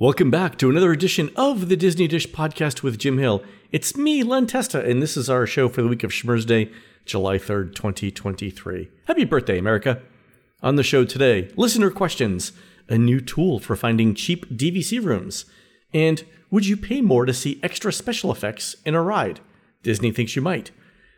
[0.00, 3.44] Welcome back to another edition of the Disney Dish podcast with Jim Hill.
[3.70, 6.72] It's me, Len Testa, and this is our show for the week of Schmurz Day,
[7.04, 8.88] July 3rd, 2023.
[9.04, 10.00] Happy birthday, America!
[10.62, 12.52] On the show today, listener questions,
[12.88, 15.44] a new tool for finding cheap DVC rooms,
[15.92, 19.40] and would you pay more to see extra special effects in a ride?
[19.82, 20.70] Disney thinks you might.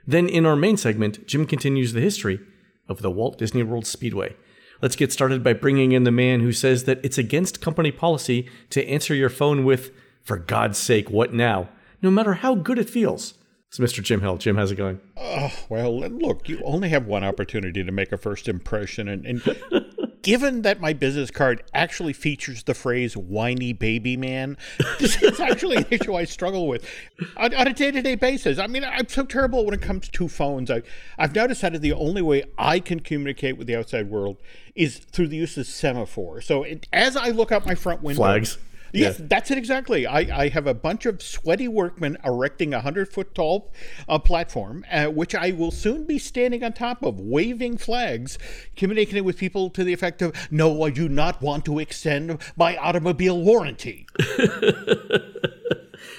[0.08, 2.40] Then, in our main segment, Jim continues the history
[2.88, 4.34] of the Walt Disney World Speedway.
[4.82, 8.50] Let's get started by bringing in the man who says that it's against company policy
[8.70, 9.92] to answer your phone with,
[10.24, 11.68] for God's sake, what now?
[12.02, 13.34] No matter how good it feels.
[13.68, 14.02] It's Mr.
[14.02, 14.38] Jim Hill.
[14.38, 15.00] Jim, how's it going?
[15.16, 19.06] Oh, well, look, you only have one opportunity to make a first impression.
[19.08, 19.81] And, and
[20.22, 24.56] given that my business card actually features the phrase whiny baby man,
[24.98, 26.88] this is actually an issue I struggle with
[27.36, 28.58] on, on a day to day basis.
[28.58, 30.70] I mean, I'm so terrible when it comes to phones.
[30.70, 30.82] I,
[31.18, 34.38] I've now decided the only way I can communicate with the outside world
[34.74, 36.40] is through the use of semaphore.
[36.40, 38.58] So it, as I look out my front window, Flags.
[38.92, 39.26] Yes, yeah.
[39.28, 40.06] that's it exactly.
[40.06, 43.72] I, I have a bunch of sweaty workmen erecting a hundred foot tall
[44.08, 48.38] uh, platform, uh, which I will soon be standing on top of, waving flags,
[48.76, 52.76] communicating with people to the effect of, "No, I do not want to extend my
[52.76, 54.06] automobile warranty."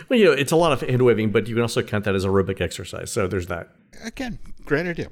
[0.10, 2.16] well, you know, it's a lot of hand waving, but you can also count that
[2.16, 3.12] as aerobic exercise.
[3.12, 3.70] So there's that.
[4.04, 5.10] Again, great idea.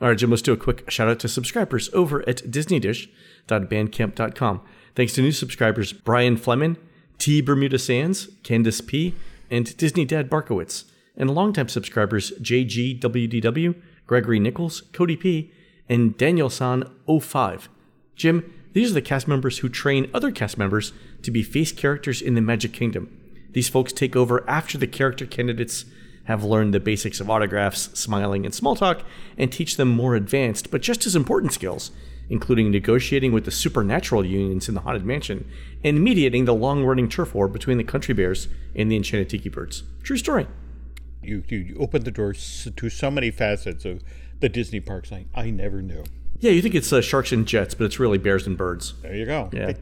[0.00, 4.60] All right, Jim, let's do a quick shout out to subscribers over at disneydish.bandcamp.com.
[4.96, 6.76] Thanks to new subscribers Brian Fleming,
[7.24, 7.40] T.
[7.40, 9.14] Bermuda Sands, Candace P.,
[9.50, 10.84] and Disney Dad Barkowitz,
[11.16, 15.50] and longtime subscribers JGWDW, Gregory Nichols, Cody P.,
[15.88, 17.70] and Daniel San 05.
[18.14, 22.20] Jim, these are the cast members who train other cast members to be face characters
[22.20, 23.18] in the Magic Kingdom.
[23.52, 25.86] These folks take over after the character candidates
[26.24, 29.00] have learned the basics of autographs, smiling, and small talk,
[29.38, 31.90] and teach them more advanced but just as important skills,
[32.28, 35.48] including negotiating with the supernatural unions in the Haunted Mansion
[35.82, 39.48] and mediating the long running turf war between the Country Bears and the Enchanted Tiki
[39.48, 39.82] Birds.
[40.02, 40.46] True story.
[41.22, 44.02] You, you, opened the doors to so many facets of
[44.40, 46.04] the Disney parks I, I never knew.
[46.40, 48.94] Yeah, you think it's uh, sharks and jets, but it's really bears and birds.
[49.00, 49.48] There you go.
[49.52, 49.72] Yeah.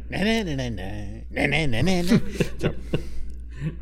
[2.59, 2.75] so,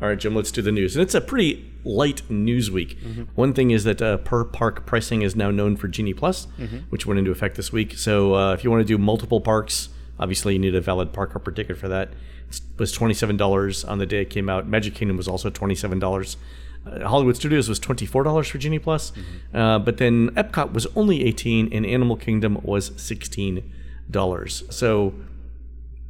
[0.01, 0.95] all right, Jim, let's do the news.
[0.95, 2.99] And it's a pretty light news week.
[2.99, 3.23] Mm-hmm.
[3.35, 6.77] One thing is that uh, per park pricing is now known for Genie Plus, mm-hmm.
[6.89, 7.97] which went into effect this week.
[7.97, 11.33] So uh, if you want to do multiple parks, obviously you need a valid park
[11.33, 12.09] hopper ticket for that.
[12.49, 14.67] It was $27 on the day it came out.
[14.67, 16.35] Magic Kingdom was also $27.
[16.85, 19.11] Uh, Hollywood Studios was $24 for Genie Plus.
[19.11, 19.57] Mm-hmm.
[19.57, 24.73] Uh, but then Epcot was only 18 and Animal Kingdom was $16.
[24.73, 25.13] So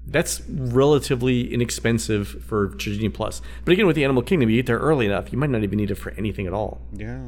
[0.06, 3.42] that's relatively inexpensive for Genie Plus.
[3.66, 5.78] But again, with the Animal Kingdom, you get there early enough, you might not even
[5.78, 6.82] need it for anything at all.
[6.94, 7.22] Yeah.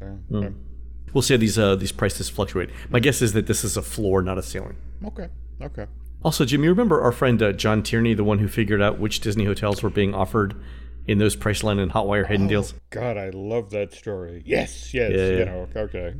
[0.00, 0.08] yeah.
[0.30, 0.54] Mm.
[1.12, 2.70] We'll see how these uh, these prices fluctuate.
[2.90, 4.76] My guess is that this is a floor, not a ceiling.
[5.04, 5.28] Okay.
[5.62, 5.86] Okay.
[6.22, 9.20] Also, Jim, you remember our friend uh, John Tierney, the one who figured out which
[9.20, 10.60] Disney hotels were being offered
[11.06, 12.74] in those Priceline and Hotwire hidden oh, deals?
[12.90, 14.42] God, I love that story.
[14.44, 15.12] Yes, yes.
[15.12, 15.38] Yeah, yeah.
[15.38, 16.14] You know, okay.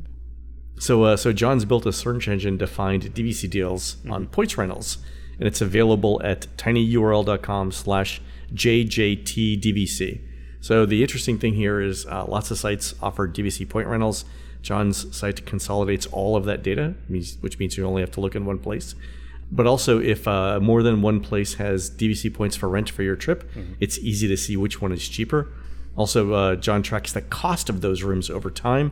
[0.78, 4.12] So, uh, so John's built a search engine to find DVC deals mm-hmm.
[4.12, 4.99] on points rentals
[5.39, 8.21] and it's available at tinyurl.com slash
[8.55, 10.21] jjtdvc.
[10.61, 14.25] So the interesting thing here is uh, lots of sites offer DVC point rentals.
[14.63, 18.45] John's site consolidates all of that data, which means you only have to look in
[18.45, 18.97] one place.
[19.53, 23.15] But also, if uh, more than one place has DVC points for rent for your
[23.15, 23.75] trip, mm-hmm.
[23.79, 25.53] it's easy to see which one is cheaper.
[25.95, 28.91] Also, uh, John tracks the cost of those rooms over time,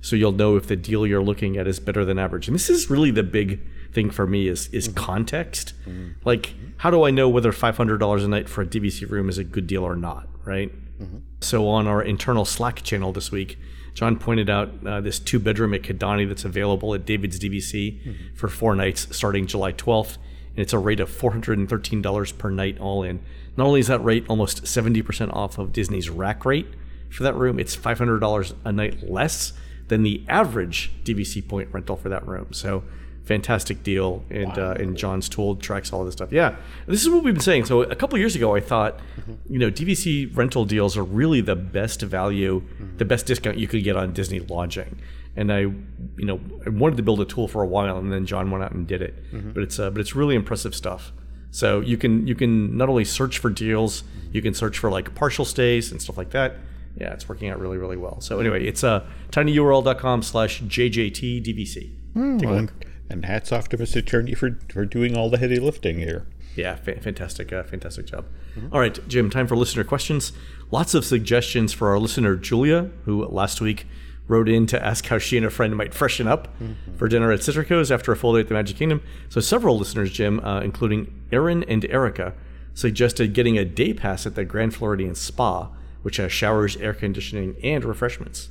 [0.00, 2.48] so you'll know if the deal you're looking at is better than average.
[2.48, 3.60] And this is really the big
[3.92, 4.96] thing for me is is mm-hmm.
[4.96, 5.74] context.
[5.86, 6.12] Mm-hmm.
[6.24, 9.28] Like, how do I know whether five hundred dollars a night for a DVC room
[9.28, 10.28] is a good deal or not?
[10.44, 10.72] Right.
[11.00, 11.18] Mm-hmm.
[11.40, 13.58] So on our internal Slack channel this week,
[13.94, 18.34] John pointed out uh, this two bedroom at Kidani that's available at David's DVC mm-hmm.
[18.34, 20.18] for four nights starting July twelfth,
[20.50, 23.20] and it's a rate of four hundred and thirteen dollars per night all in.
[23.56, 26.68] Not only is that rate almost seventy percent off of Disney's rack rate
[27.10, 29.52] for that room, it's five hundred dollars a night less
[29.88, 32.46] than the average DVC point rental for that room.
[32.52, 32.82] So
[33.24, 34.70] fantastic deal, and wow.
[34.70, 36.32] uh, and John's tool tracks all of this stuff.
[36.32, 36.56] Yeah,
[36.86, 37.66] this is what we've been saying.
[37.66, 39.34] So a couple years ago, I thought, mm-hmm.
[39.48, 42.96] you know, DVC rental deals are really the best value, mm-hmm.
[42.96, 44.98] the best discount you could get on Disney lodging.
[45.34, 45.76] And I, you
[46.18, 48.72] know, I wanted to build a tool for a while, and then John went out
[48.72, 49.32] and did it.
[49.32, 49.52] Mm-hmm.
[49.52, 51.12] But it's uh, but it's really impressive stuff.
[51.50, 55.14] So you can you can not only search for deals, you can search for like
[55.14, 56.56] partial stays and stuff like that.
[56.96, 58.20] Yeah, it's working out really really well.
[58.20, 61.90] So anyway, it's uh, tinyurl.com slash jjtdvc.
[62.14, 62.72] Mm, Take a look.
[63.12, 64.04] And hats off to Mr.
[64.04, 66.26] Tierney for, for doing all the heavy lifting here.
[66.56, 68.26] Yeah, fa- fantastic, uh, fantastic job.
[68.56, 68.72] Mm-hmm.
[68.72, 70.32] All right, Jim, time for listener questions.
[70.70, 73.86] Lots of suggestions for our listener, Julia, who last week
[74.28, 76.96] wrote in to ask how she and a friend might freshen up mm-hmm.
[76.96, 79.02] for dinner at Citrico's after a full day at the Magic Kingdom.
[79.28, 82.34] So several listeners, Jim, uh, including Erin and Erica,
[82.74, 85.68] suggested getting a day pass at the Grand Floridian Spa,
[86.02, 88.48] which has showers, air conditioning, and refreshments.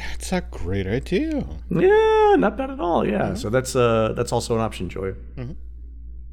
[0.00, 1.44] That's a great idea.
[1.68, 3.06] Yeah, not bad at all.
[3.06, 5.14] Yeah, so that's uh that's also an option, Joy.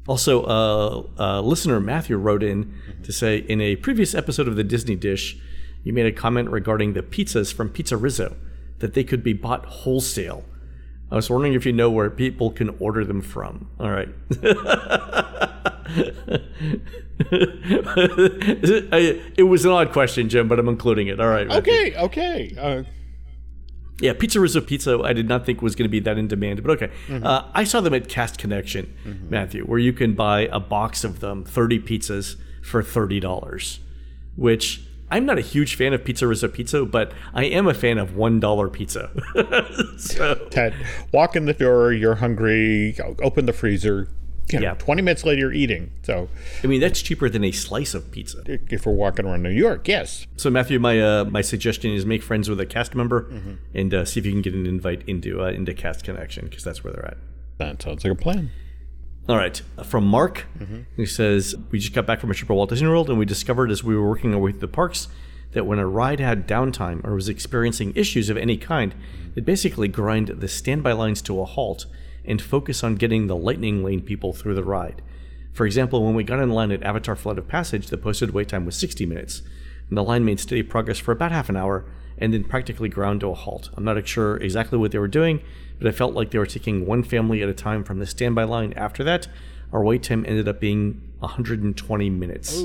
[0.06, 4.64] Also, uh, uh, listener Matthew wrote in to say in a previous episode of the
[4.64, 5.36] Disney Dish,
[5.84, 8.34] you made a comment regarding the pizzas from Pizza Rizzo
[8.78, 10.44] that they could be bought wholesale.
[11.10, 13.70] I was wondering if you know where people can order them from.
[13.78, 14.08] All right.
[19.36, 21.20] it was an odd question, Jim, but I'm including it.
[21.20, 21.50] All right.
[21.50, 22.54] Okay, okay.
[22.58, 22.82] Uh,
[24.00, 26.62] Yeah, Pizza Rizzo Pizza, I did not think was going to be that in demand,
[26.62, 26.92] but okay.
[27.10, 28.94] Uh, I saw them at Cast Connection,
[29.28, 33.78] Matthew, where you can buy a box of them, 30 pizzas for $30,
[34.36, 37.98] which I'm not a huge fan of Pizza Rizzo Pizza, but I am a fan
[37.98, 39.10] of $1 pizza.
[39.98, 40.74] so, Ted,
[41.12, 44.08] walk in the door, you're hungry, open the freezer.
[44.52, 44.74] You know, Yeah.
[44.74, 45.90] 20 minutes later, you're eating.
[46.02, 46.28] So
[46.64, 48.42] I mean, that's cheaper than a slice of pizza.
[48.46, 50.26] if we're walking around New York, yes.
[50.36, 53.30] So, Matthew, my uh, my suggestion is make friends with a cast member
[53.74, 56.64] and uh, see if you can get an invite into uh, into Cast Connection because
[56.64, 57.18] that's where they're at.
[57.58, 58.50] That sounds like a plan.
[59.28, 60.46] All right, from Mark,
[60.96, 63.26] he says we just got back from a trip at Walt Disney World, and we
[63.26, 65.08] discovered as we were working our way through the parks
[65.52, 68.94] that when a ride had downtime or was experiencing issues of any kind,
[69.36, 71.84] it basically grind the standby lines to a halt
[72.28, 75.02] and focus on getting the lightning lane people through the ride.
[75.52, 78.48] For example, when we got in line at Avatar Flight of Passage, the posted wait
[78.48, 79.42] time was 60 minutes,
[79.88, 81.86] and the line made steady progress for about half an hour
[82.18, 83.70] and then practically ground to a halt.
[83.74, 85.40] I'm not sure exactly what they were doing,
[85.78, 88.44] but I felt like they were taking one family at a time from the standby
[88.44, 88.72] line.
[88.74, 89.28] After that,
[89.72, 92.62] our wait time ended up being 120 minutes.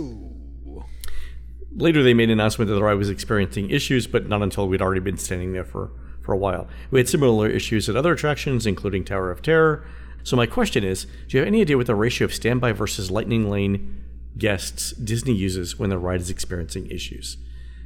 [1.75, 4.81] Later, they made an announcement that the ride was experiencing issues, but not until we'd
[4.81, 5.91] already been standing there for,
[6.23, 6.67] for a while.
[6.89, 9.85] We had similar issues at other attractions, including Tower of Terror.
[10.23, 13.11] So, my question is do you have any idea what the ratio of standby versus
[13.11, 14.03] Lightning Lane
[14.37, 17.37] guests Disney uses when the ride is experiencing issues?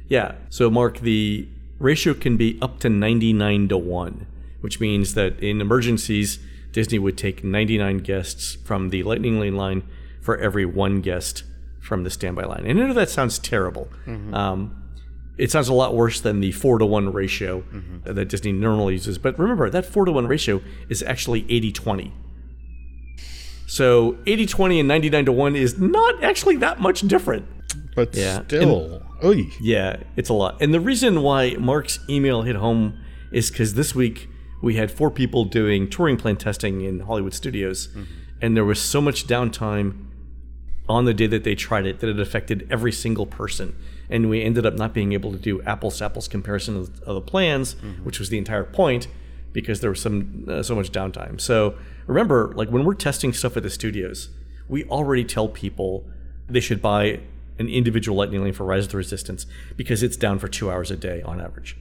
[0.06, 1.48] Yeah, so Mark, the
[1.78, 4.26] ratio can be up to 99 to 1,
[4.62, 6.38] which means that in emergencies,
[6.72, 9.82] Disney would take 99 guests from the Lightning Lane line
[10.20, 11.44] for every one guest
[11.80, 12.64] from the standby line.
[12.66, 13.88] And I know that sounds terrible.
[14.34, 14.77] Um,
[15.38, 18.12] it sounds a lot worse than the 4 to 1 ratio mm-hmm.
[18.12, 19.18] that Disney normally uses.
[19.18, 22.12] But remember, that 4 to 1 ratio is actually 80 20.
[23.66, 27.46] So 80 20 and 99 to 1 is not actually that much different.
[27.94, 29.48] But Yeah, still, oy.
[29.60, 30.60] Yeah, it's a lot.
[30.60, 32.98] And the reason why Mark's email hit home
[33.30, 34.28] is because this week
[34.62, 38.04] we had four people doing touring plan testing in Hollywood studios, mm-hmm.
[38.40, 40.06] and there was so much downtime
[40.88, 43.76] on the day that they tried it that it affected every single person.
[44.10, 47.20] And we ended up not being able to do apples to apples comparison of, the
[47.20, 49.06] plans, which was the entire point,
[49.52, 51.40] because there was some uh, so much downtime.
[51.40, 51.76] So
[52.06, 54.30] remember, like when we're testing stuff at the studios,
[54.68, 56.06] we already tell people
[56.48, 57.20] they should buy
[57.58, 59.46] an individual lightning lane for Rise of the Resistance
[59.76, 61.76] because it's down for two hours a day on average.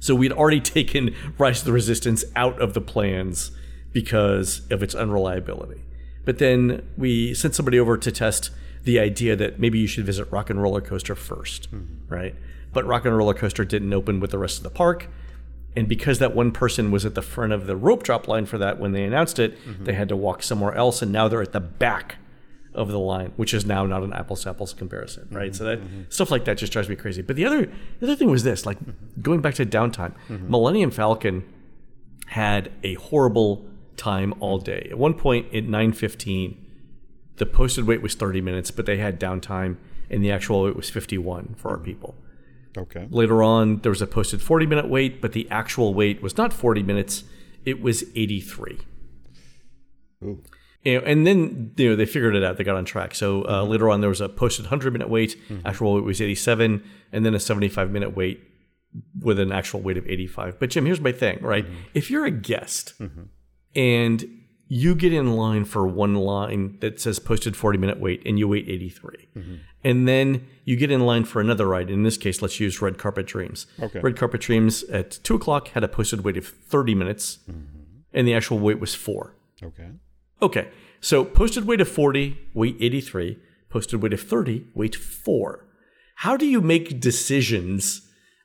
[0.00, 3.52] So we'd already taken Rise of the Resistance out of the plans
[3.92, 5.82] because of its unreliability.
[6.24, 8.50] But then we sent somebody over to test
[8.84, 12.14] the idea that maybe you should visit Rock and Roller Coaster 1st mm-hmm.
[12.14, 12.34] right?
[12.72, 15.08] But Rock and Roller Coaster didn't open with the rest of the park.
[15.76, 18.58] And because that one person was at the front of the rope drop line for
[18.58, 19.84] that when they announced it, mm-hmm.
[19.84, 21.02] they had to walk somewhere else.
[21.02, 22.16] And now they're at the back
[22.74, 25.52] of the line, which is now not an apples to apples comparison, right?
[25.52, 25.56] Mm-hmm.
[25.56, 27.22] So that stuff like that just drives me crazy.
[27.22, 27.66] But the other
[28.00, 28.78] the other thing was this, like
[29.22, 31.44] going back to downtime, Millennium Falcon
[32.26, 33.64] had a horrible
[33.96, 34.88] time all day.
[34.90, 36.56] At one point at 9:15,
[37.36, 39.76] the posted wait was 30 minutes, but they had downtime
[40.10, 42.14] and the actual wait was 51 for our people.
[42.76, 43.06] Okay.
[43.10, 46.52] Later on, there was a posted 40 minute wait, but the actual wait was not
[46.52, 47.24] 40 minutes,
[47.64, 48.78] it was 83.
[50.24, 50.42] Ooh.
[50.82, 52.58] You know, and then you know they figured it out.
[52.58, 53.14] They got on track.
[53.14, 53.70] So uh, mm-hmm.
[53.70, 55.38] later on, there was a posted 100 minute wait.
[55.48, 55.66] Mm-hmm.
[55.66, 58.42] Actual wait was 87, and then a 75 minute wait
[59.20, 60.60] with an actual wait of 85.
[60.60, 61.64] But Jim, here's my thing, right?
[61.64, 61.82] Mm-hmm.
[61.94, 62.94] If you're a guest
[63.74, 64.24] and
[64.68, 68.48] you get in line for one line that says posted 40 minute wait and you
[68.48, 69.54] wait 83 mm-hmm.
[69.84, 71.90] and then you get in line for another ride.
[71.90, 73.66] In this case let's use red carpet dreams.
[73.80, 74.00] Okay.
[74.00, 78.00] red carpet dreams at 2 o'clock had a posted wait of 30 minutes mm-hmm.
[78.12, 79.88] and the actual wait was 4 Okay.
[80.42, 80.68] okay
[81.00, 83.38] so posted wait of 40 wait 83
[83.70, 85.64] posted wait of 30 wait 4
[86.16, 88.02] how do you make decisions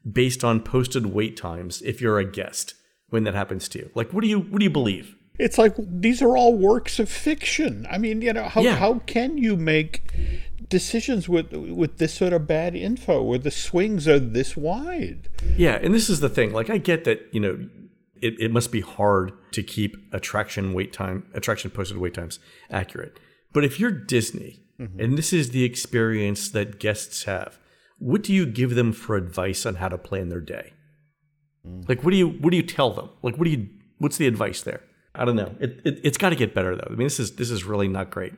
[0.09, 2.75] based on posted wait times if you're a guest
[3.09, 3.91] when that happens to you?
[3.95, 7.09] Like what do you what do you believe It's like these are all works of
[7.09, 7.87] fiction.
[7.89, 8.75] I mean, you know, how Yeah.
[8.75, 10.11] how can you make
[10.69, 15.29] decisions with with this sort of bad info where the swings are this wide?
[15.57, 16.51] Yeah, and this is the thing.
[16.51, 17.67] Like, I get that you know,
[18.21, 23.17] it, it must be hard to keep attraction wait time, attraction posted wait times accurate.
[23.53, 24.99] But if you're Disney mm-hmm.
[24.99, 27.59] and this is the experience that guests have.
[27.97, 30.73] What do you give them for advice on how to plan their day?
[31.67, 31.87] Mm.
[31.89, 33.09] Like, what do you what do you tell them?
[33.21, 33.67] Like, what do you
[33.97, 34.81] what's the advice there?
[35.19, 35.53] I don't know.
[35.59, 36.87] It, it it's got to get better though.
[36.87, 38.33] I mean, this is this is really not great.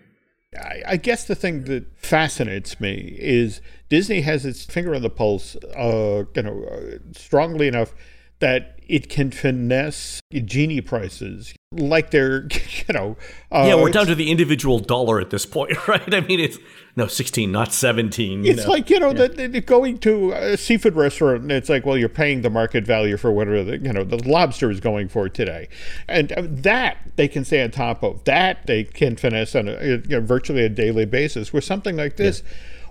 [0.57, 5.09] I, I guess the thing that fascinates me is Disney has its finger on the
[5.09, 7.93] pulse, uh, you know, uh, strongly enough
[8.41, 12.49] that it can finesse genie prices like they're,
[12.87, 13.15] you know.
[13.49, 16.13] Uh, Yeah, we're down to the individual dollar at this point, right?
[16.13, 16.57] I mean, it's
[16.97, 18.43] no sixteen, not seventeen.
[18.43, 18.71] You It's know?
[18.71, 21.43] like you know, the, the, going to a seafood restaurant.
[21.43, 24.17] and It's like, well, you're paying the market value for whatever the, you know the
[24.27, 25.69] lobster is going for today,
[26.09, 28.23] and uh, that they can stay on top of.
[28.25, 31.53] That they can finesse on a, you know, virtually a daily basis.
[31.53, 32.43] Where something like this,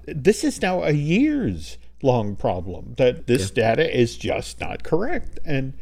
[0.07, 5.75] this is now a years long problem that this data is just not correct, and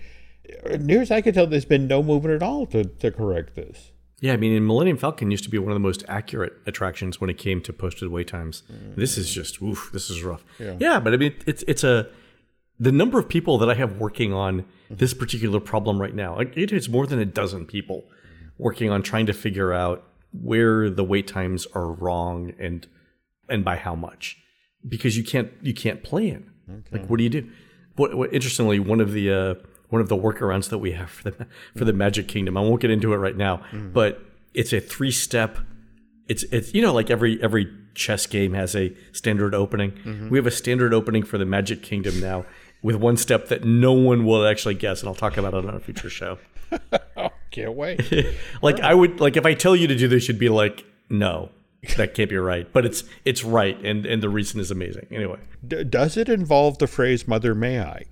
[0.81, 3.93] near as I can tell, there's been no movement at all to, to correct this.
[4.21, 7.21] Yeah, I mean, in Millennium Falcon used to be one of the most accurate attractions
[7.21, 8.65] when it came to posted wait times.
[8.73, 8.97] Mm.
[8.97, 10.45] This is just, oof, this is rough.
[10.59, 10.99] Yeah.
[10.99, 12.09] but I mean, it's it's a
[12.81, 14.95] the number of people that I have working on mm-hmm.
[14.97, 16.39] this particular problem right now.
[16.39, 18.05] It is more than a dozen people
[18.57, 22.87] working on trying to figure out where the wait times are wrong and
[23.49, 24.37] and by how much,
[24.87, 26.51] because you can't you can't plan.
[26.93, 27.51] Like, what do you do?
[27.97, 29.55] What, what interestingly, one of the uh,
[29.89, 32.57] one of the workarounds that we have for the for the Magic Kingdom.
[32.57, 34.21] I won't get into it right now, but
[34.55, 35.59] it's a three step.
[36.29, 40.29] It's it's you know like every every chess game has a standard opening.
[40.31, 42.45] We have a standard opening for the Magic Kingdom now
[42.83, 45.75] with one step that no one will actually guess, and I'll talk about it on
[45.75, 46.39] a future show.
[47.51, 48.03] Can't wait.
[48.63, 51.51] Like I would like if I tell you to do this, you'd be like, no,
[51.97, 52.71] that can't be right.
[52.73, 55.07] But it's it's right, and and the reason is amazing.
[55.11, 58.05] Anyway, D- does it involve the phrase "Mother, may I"?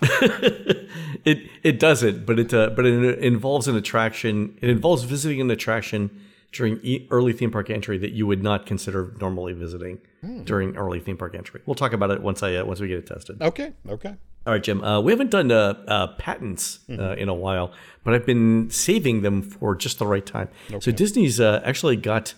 [0.02, 4.56] it it doesn't, but it uh, but it involves an attraction.
[4.60, 6.10] It involves visiting an attraction
[6.52, 10.00] during e- early theme park entry that you would not consider normally visiting
[10.44, 11.60] during early theme park entry.
[11.66, 13.40] We'll talk about it once I uh, once we get it tested.
[13.42, 14.14] Okay, okay.
[14.46, 14.82] All right, Jim.
[14.82, 17.72] Uh, we haven't done uh, uh, patents uh, in a while,
[18.02, 20.48] but I've been saving them for just the right time.
[20.80, 22.34] So Disney's uh, actually got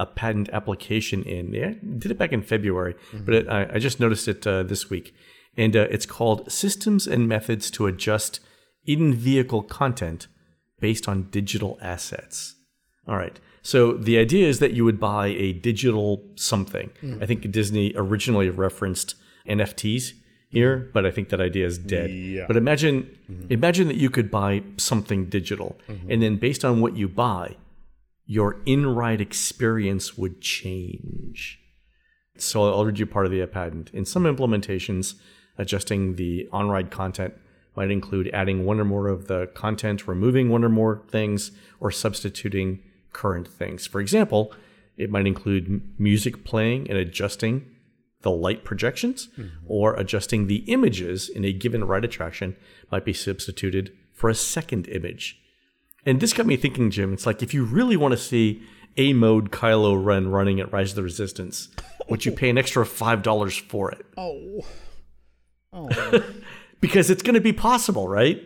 [0.00, 1.52] a patent application in.
[1.52, 3.24] Yeah, did it back in February, mm-hmm.
[3.24, 5.14] but it, I, I just noticed it uh, this week,
[5.56, 8.40] and uh, it's called "Systems and Methods to Adjust
[8.86, 10.26] In-Vehicle Content
[10.80, 12.56] Based on Digital Assets."
[13.06, 13.38] All right.
[13.62, 16.90] So the idea is that you would buy a digital something.
[17.02, 17.22] Mm.
[17.22, 19.16] I think Disney originally referenced
[19.46, 20.12] NFTs
[20.48, 20.92] here, mm.
[20.94, 22.10] but I think that idea is dead.
[22.10, 22.44] Yeah.
[22.46, 23.52] But imagine mm-hmm.
[23.52, 26.10] imagine that you could buy something digital mm-hmm.
[26.10, 27.56] and then based on what you buy,
[28.30, 31.58] your in-ride experience would change.
[32.38, 33.90] So I'll read you part of the patent.
[33.92, 35.16] In some implementations,
[35.58, 37.34] adjusting the on-ride content
[37.74, 41.90] might include adding one or more of the content, removing one or more things, or
[41.90, 43.88] substituting current things.
[43.88, 44.54] For example,
[44.96, 47.66] it might include music playing and adjusting
[48.22, 49.66] the light projections, mm-hmm.
[49.66, 52.54] or adjusting the images in a given ride attraction
[52.92, 55.40] might be substituted for a second image.
[56.06, 57.12] And this got me thinking, Jim.
[57.12, 58.62] It's like if you really want to see
[58.96, 61.68] a mode Kylo Ren running at Rise of the Resistance,
[62.08, 64.04] would you pay an extra five dollars for it?
[64.16, 64.60] Oh,
[65.72, 66.24] oh.
[66.80, 68.42] Because it's going to be possible, right?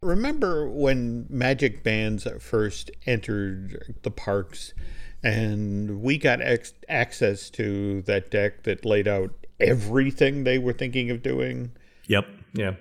[0.00, 4.74] Remember when Magic Bands first entered the parks,
[5.24, 11.10] and we got ex- access to that deck that laid out everything they were thinking
[11.10, 11.72] of doing?
[12.06, 12.28] Yep.
[12.52, 12.74] Yeah.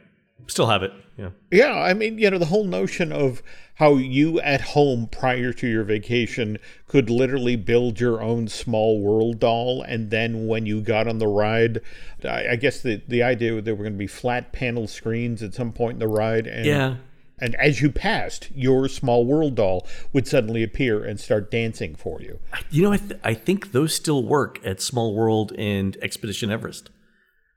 [0.45, 0.93] Still have it.
[1.17, 1.31] Yeah.
[1.51, 3.41] Yeah, I mean, you know, the whole notion of
[3.77, 6.57] how you at home prior to your vacation
[6.87, 11.27] could literally build your own small world doll, and then when you got on the
[11.27, 11.81] ride,
[12.23, 15.53] I, I guess the the idea there were going to be flat panel screens at
[15.53, 16.95] some point in the ride, and Yeah.
[17.39, 22.19] and as you passed, your small world doll would suddenly appear and start dancing for
[22.21, 22.39] you.
[22.71, 26.89] You know, I, th- I think those still work at Small World and Expedition Everest.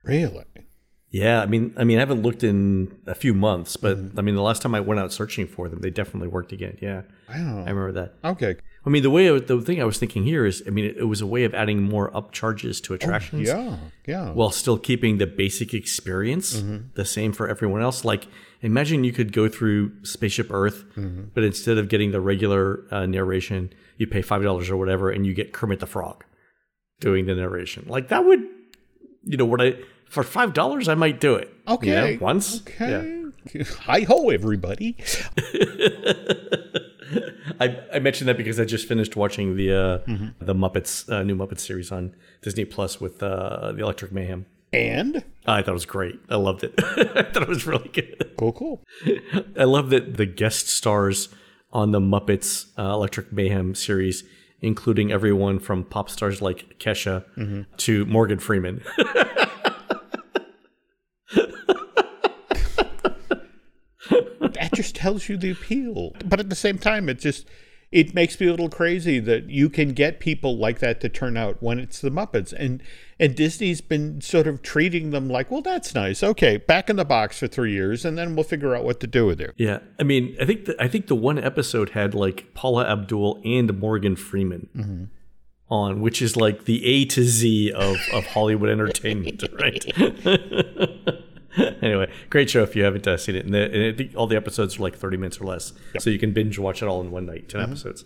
[0.05, 0.45] Really?
[1.11, 4.19] Yeah, I mean, I mean, I haven't looked in a few months, but mm-hmm.
[4.19, 6.79] I mean, the last time I went out searching for them, they definitely worked again.
[6.81, 7.65] Yeah, Wow.
[7.67, 8.15] I remember that.
[8.25, 8.57] Okay.
[8.87, 11.05] I mean, the way the thing I was thinking here is, I mean, it, it
[11.05, 13.77] was a way of adding more upcharges to oh, attractions Yeah.
[14.07, 14.31] Yeah.
[14.31, 16.87] while still keeping the basic experience mm-hmm.
[16.95, 18.05] the same for everyone else.
[18.05, 18.27] Like,
[18.63, 21.25] imagine you could go through Spaceship Earth, mm-hmm.
[21.35, 25.27] but instead of getting the regular uh, narration, you pay five dollars or whatever, and
[25.27, 26.25] you get Kermit the Frog
[27.01, 27.85] doing the narration.
[27.87, 28.41] Like that would,
[29.25, 29.75] you know, what I
[30.11, 31.49] for five dollars I might do it.
[31.49, 32.17] you know, Okay.
[32.19, 32.63] once.
[32.79, 32.87] Yeah.
[33.47, 33.65] Okay.
[33.87, 34.97] Hi ho, everybody.
[37.63, 39.99] I, I mentioned that because I just finished watching the uh,
[40.41, 44.47] the Muppets uh, new Muppets series on Disney Plus with uh, the Electric Mayhem.
[44.73, 46.21] And I thought it was great.
[46.29, 46.75] I loved it.
[46.79, 48.33] I thought it was really good.
[48.39, 48.85] cool, cool.
[49.59, 51.29] I love that the guest stars
[51.73, 54.25] on the Muppets uh, Electric Mayhem series
[54.63, 57.25] including everyone from pop stars like Kesha
[57.79, 58.83] to Morgan Freeman.
[64.81, 66.13] Just tells you the appeal.
[66.25, 67.47] But at the same time, it just
[67.93, 71.37] it makes me a little crazy that you can get people like that to turn
[71.37, 72.53] out when it's the Muppets.
[72.53, 72.83] And
[73.19, 76.23] and Disney's been sort of treating them like, well, that's nice.
[76.23, 79.07] Okay, back in the box for three years, and then we'll figure out what to
[79.07, 79.53] do with it.
[79.59, 83.43] yeah, I mean, I think the, I think the one episode had like Paula Abdul
[83.45, 85.05] and Morgan Freeman mm-hmm.
[85.69, 89.85] on, which is like the A to Z of of Hollywood entertainment, right?
[91.83, 93.45] anyway, great show if you haven't uh, seen it.
[93.45, 95.73] And, the, and think all the episodes are like 30 minutes or less.
[95.99, 98.05] So you can binge watch it all in one night, 10 episodes.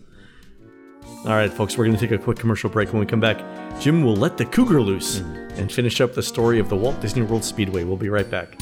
[1.26, 2.92] All right, folks, we're going to take a quick commercial break.
[2.92, 3.38] When we come back,
[3.80, 5.18] Jim will let the cougar loose
[5.56, 7.84] and finish up the story of the Walt Disney World Speedway.
[7.84, 8.58] We'll be right back.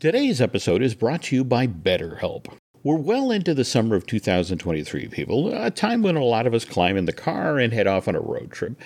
[0.00, 2.46] Today's episode is brought to you by BetterHelp.
[2.84, 6.64] We're well into the summer of 2023, people, a time when a lot of us
[6.64, 8.78] climb in the car and head off on a road trip.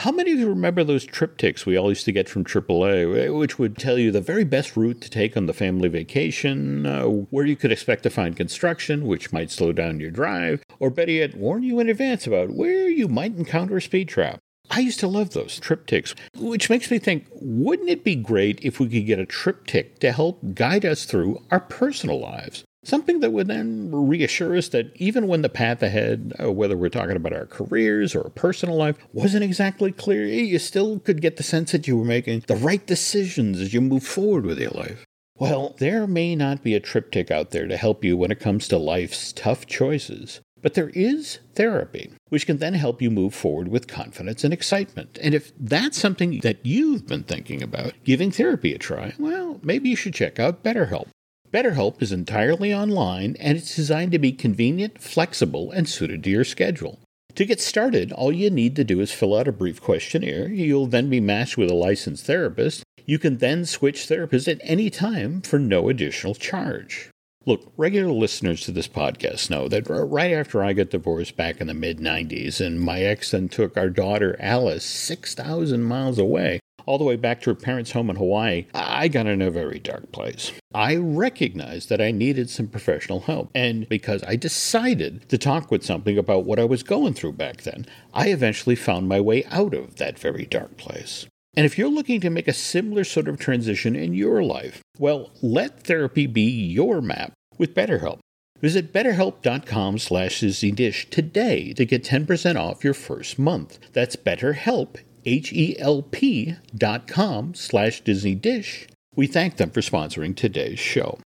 [0.00, 3.58] How many of you remember those TripTiks we all used to get from AAA, which
[3.58, 7.46] would tell you the very best route to take on the family vacation, uh, where
[7.46, 11.34] you could expect to find construction, which might slow down your drive, or better yet,
[11.34, 14.38] warn you in advance about where you might encounter a speed trap?
[14.70, 18.78] I used to love those TripTiks, which makes me think wouldn't it be great if
[18.78, 22.65] we could get a TripTik to help guide us through our personal lives?
[22.86, 26.88] Something that would then reassure us that even when the path ahead, uh, whether we're
[26.88, 31.42] talking about our careers or personal life, wasn't exactly clear, you still could get the
[31.42, 35.04] sense that you were making the right decisions as you move forward with your life.
[35.36, 38.68] Well, there may not be a TripTik out there to help you when it comes
[38.68, 40.40] to life's tough choices.
[40.62, 45.18] But there is therapy, which can then help you move forward with confidence and excitement.
[45.20, 49.88] And if that's something that you've been thinking about, giving therapy a try, well, maybe
[49.88, 51.08] you should check out BetterHelp.
[51.56, 56.44] BetterHelp is entirely online and it's designed to be convenient, flexible, and suited to your
[56.44, 56.98] schedule.
[57.34, 60.48] To get started, all you need to do is fill out a brief questionnaire.
[60.48, 62.82] You'll then be matched with a licensed therapist.
[63.06, 67.08] You can then switch therapists at any time for no additional charge.
[67.46, 71.68] Look, regular listeners to this podcast know that right after I got divorced back in
[71.68, 76.98] the mid 90s and my ex then took our daughter Alice 6,000 miles away, all
[76.98, 80.12] the way back to her parents' home in Hawaii, I got in a very dark
[80.12, 80.52] place.
[80.74, 85.84] I recognized that I needed some professional help, and because I decided to talk with
[85.84, 89.74] something about what I was going through back then, I eventually found my way out
[89.74, 91.26] of that very dark place.
[91.56, 95.30] And if you're looking to make a similar sort of transition in your life, well,
[95.42, 98.18] let therapy be your map with BetterHelp.
[98.60, 103.78] Visit betterhelp.com slash dish today to get 10% off your first month.
[103.92, 104.96] That's betterhelp,
[105.26, 108.86] H-E-L-P dot com slash Disney Dish.
[109.14, 111.18] We thank them for sponsoring today's show.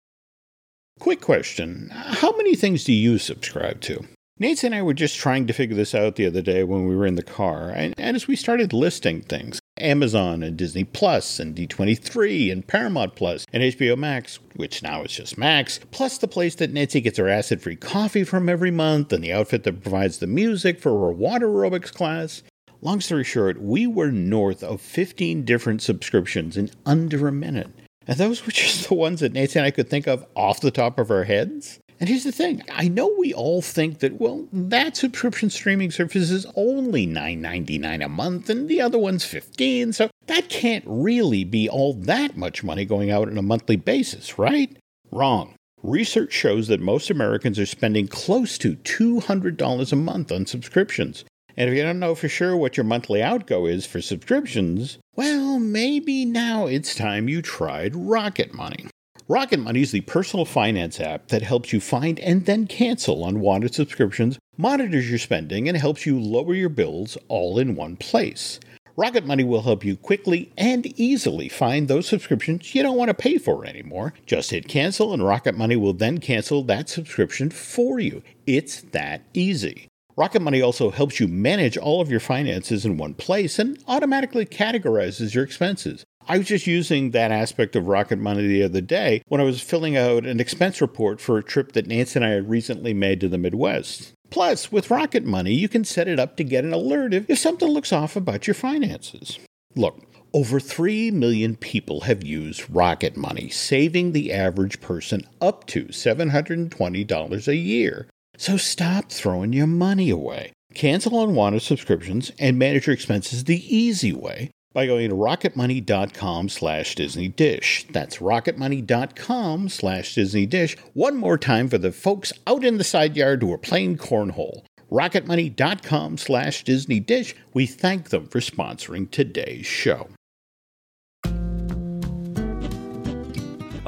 [1.00, 1.90] Quick question.
[1.92, 4.04] How many things do you subscribe to?
[4.40, 6.94] Nancy and I were just trying to figure this out the other day when we
[6.94, 11.40] were in the car, and, and as we started listing things, Amazon and Disney Plus
[11.40, 16.28] and D23 and Paramount Plus and HBO Max, which now is just Max, plus the
[16.28, 19.82] place that Nancy gets her acid free coffee from every month and the outfit that
[19.82, 22.42] provides the music for her water aerobics class.
[22.80, 27.70] Long story short, we were north of 15 different subscriptions in under a minute.
[28.06, 30.70] And those were just the ones that Nancy and I could think of off the
[30.70, 31.80] top of our heads.
[31.98, 36.30] And here's the thing I know we all think that, well, that subscription streaming service
[36.30, 41.68] is only $9.99 a month and the other one's 15 so that can't really be
[41.68, 44.76] all that much money going out on a monthly basis, right?
[45.10, 45.56] Wrong.
[45.82, 51.24] Research shows that most Americans are spending close to $200 a month on subscriptions.
[51.58, 55.58] And if you don't know for sure what your monthly outgo is for subscriptions, well,
[55.58, 58.86] maybe now it's time you tried Rocket Money.
[59.26, 63.74] Rocket Money is the personal finance app that helps you find and then cancel unwanted
[63.74, 68.60] subscriptions, monitors your spending, and helps you lower your bills all in one place.
[68.94, 73.14] Rocket Money will help you quickly and easily find those subscriptions you don't want to
[73.14, 74.14] pay for anymore.
[74.26, 78.22] Just hit cancel, and Rocket Money will then cancel that subscription for you.
[78.46, 79.87] It's that easy.
[80.18, 84.44] Rocket Money also helps you manage all of your finances in one place and automatically
[84.44, 86.04] categorizes your expenses.
[86.26, 89.60] I was just using that aspect of Rocket Money the other day when I was
[89.60, 93.20] filling out an expense report for a trip that Nancy and I had recently made
[93.20, 94.12] to the Midwest.
[94.28, 97.68] Plus, with Rocket Money, you can set it up to get an alert if something
[97.68, 99.38] looks off about your finances.
[99.76, 100.02] Look,
[100.34, 107.46] over 3 million people have used Rocket Money, saving the average person up to $720
[107.46, 108.08] a year.
[108.38, 110.52] So stop throwing your money away.
[110.72, 116.94] Cancel unwanted subscriptions and manage your expenses the easy way by going to rocketmoney.com slash
[116.94, 117.84] Disney Dish.
[117.90, 120.76] That's rocketmoney.com slash Disney Dish.
[120.94, 124.62] One more time for the folks out in the side yard who are playing cornhole.
[124.88, 127.34] rocketmoney.com slash Disney Dish.
[127.52, 130.08] We thank them for sponsoring today's show.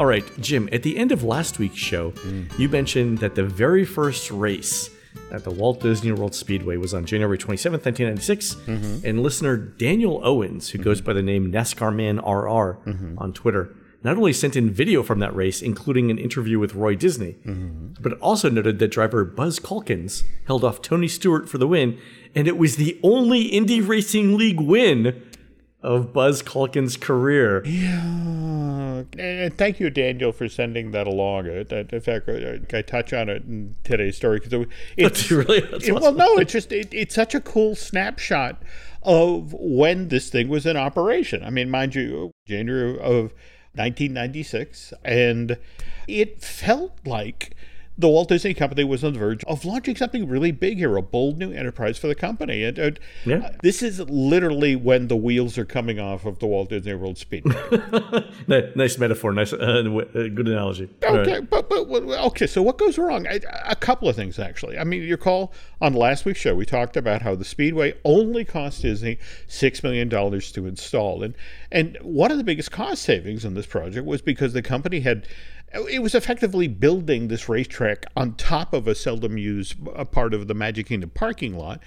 [0.01, 2.45] All right, Jim, at the end of last week's show, hmm.
[2.57, 4.89] you mentioned that the very first race
[5.31, 8.55] at the Walt Disney World Speedway was on January 27th, 1996.
[8.55, 9.07] Mm-hmm.
[9.07, 11.07] And listener Daniel Owens, who goes mm-hmm.
[11.07, 13.19] by the name NASCAR Man RR mm-hmm.
[13.19, 16.95] on Twitter, not only sent in video from that race, including an interview with Roy
[16.95, 17.37] Disney,
[18.01, 22.01] but also noted that driver Buzz Calkins held off Tony Stewart for the win,
[22.35, 25.23] and it was the only Indy Racing League win
[25.83, 27.63] of Buzz Calkins' career.
[27.67, 28.90] Yeah.
[29.19, 31.49] And thank you, Daniel, for sending that along.
[31.49, 35.61] Uh, In fact, uh, I touch on it in today's story because it's really?
[35.61, 38.63] That's it- well, no, it's just it, it's such a cool snapshot
[39.03, 41.43] of when this thing was in operation.
[41.43, 43.33] I mean, mind you, January of
[43.75, 45.57] 1996, and
[46.09, 47.55] it felt like
[48.01, 51.03] the Walt Disney Company was on the verge of launching something really big here, a
[51.03, 52.65] bold new enterprise for the company.
[52.65, 53.51] And, and Yeah.
[53.63, 57.55] this is literally when the wheels are coming off of the Walt Disney World Speedway.
[58.75, 59.83] Nice metaphor, nice, uh, uh,
[60.13, 60.89] good analogy.
[61.07, 61.29] All right.
[61.29, 62.47] Okay, but, but okay.
[62.47, 63.27] So what goes wrong?
[63.27, 64.79] I, a couple of things actually.
[64.79, 68.45] I mean, you recall on last week's show we talked about how the Speedway only
[68.45, 71.35] cost Disney six million dollars to install, and
[71.71, 75.27] and one of the biggest cost savings in this project was because the company had.
[75.73, 79.77] It was effectively building this racetrack on top of a seldom used
[80.11, 81.81] part of the Magic Kingdom parking lot.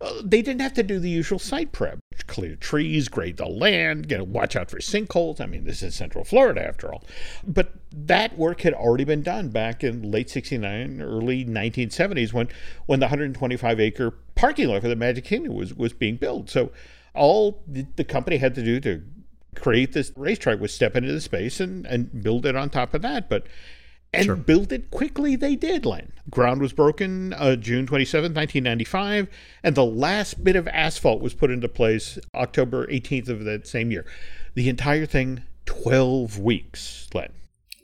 [0.00, 1.98] Uh, they didn't have to do the usual site prep.
[2.26, 5.40] Clear trees grade the land you know watch out for sinkholes.
[5.40, 7.02] I mean this is central florida after all.
[7.46, 12.48] But that work had already been done back in late 69 early 1970s when
[12.86, 16.48] when the 125 acre parking lot for the magic kingdom was was being built.
[16.48, 16.72] So
[17.14, 19.02] all the company had to do to
[19.54, 23.02] create this racetrack was step into the space and and build it on top of
[23.02, 23.28] that.
[23.28, 23.46] But
[24.12, 26.12] and build it quickly they did len.
[26.28, 29.28] Ground was broken uh, june 27 1995
[29.62, 33.90] and the last bit of asphalt was put into place october 18th of that same
[33.90, 34.04] year.
[34.54, 37.32] The entire thing 12 weeks len.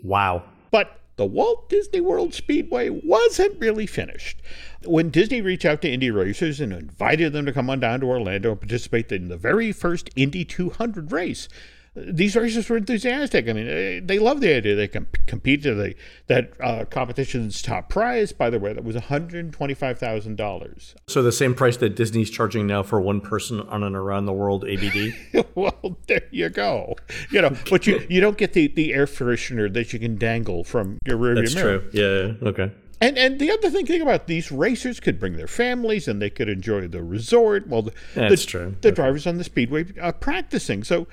[0.03, 0.45] Wow.
[0.71, 4.43] but the Walt Disney World Speedway wasn't really finished.
[4.85, 8.07] When Disney reached out to Indy racers and invited them to come on down to
[8.07, 11.49] Orlando and participate in the very first Indy 200 race,
[11.97, 13.49] these racers were enthusiastic.
[13.49, 14.77] I mean, eh, they love the idea.
[14.77, 20.95] They com- competed that uh, competition's top prize, by the way, that was $125,000.
[21.09, 24.35] So the same price that Disney's charging now for one person on an around the
[24.35, 25.15] world ABD.
[25.55, 26.97] well, there you go.
[27.31, 30.65] You know, but you, you don't get the, the air freshener that you can dangle
[30.65, 31.79] from your rearview That's mirror.
[31.79, 32.37] That's true.
[32.43, 32.49] Yeah.
[32.49, 32.73] Okay.
[32.99, 36.31] And and the other thing, think about these racers could bring their families and they
[36.31, 38.77] could enjoy the resort Well, the That's the, true.
[38.81, 40.83] the drivers on the speedway are practicing.
[40.85, 41.07] So.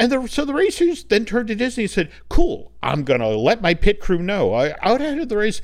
[0.00, 3.60] And the, so the racers then turned to Disney and said, "Cool, I'm gonna let
[3.60, 4.54] my pit crew know.
[4.54, 5.60] I, out ahead of the race,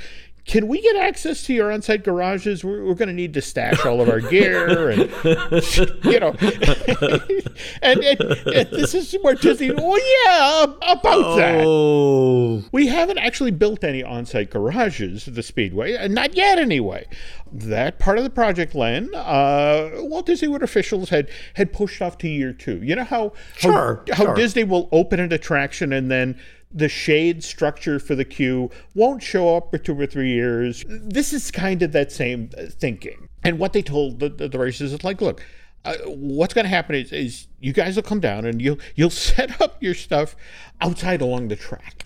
[0.47, 2.63] can we get access to your on-site garages?
[2.63, 5.01] We're, we're gonna need to stash all of our gear, and
[6.05, 6.37] you know."
[7.83, 11.65] and, and, and this is where Disney, well, yeah, about that.
[11.67, 12.63] Oh.
[12.71, 17.07] We haven't actually built any on site garages at the Speedway, and not yet anyway.
[17.53, 22.19] That part of the project, Len, uh, Walt Disney World officials had, had pushed off
[22.19, 22.83] to year two.
[22.83, 24.35] You know how, Sure, how, how.
[24.35, 26.39] Disney will open an attraction and then
[26.73, 30.85] the shade structure for the queue won't show up for two or three years.
[30.89, 33.29] This is kind of that same thinking.
[33.45, 35.43] And what they told the, the, the racers is like, look,
[35.85, 39.11] uh, what's going to happen is, is you guys will come down and you'll you'll
[39.31, 40.35] set up your stuff
[40.81, 42.05] outside along the track,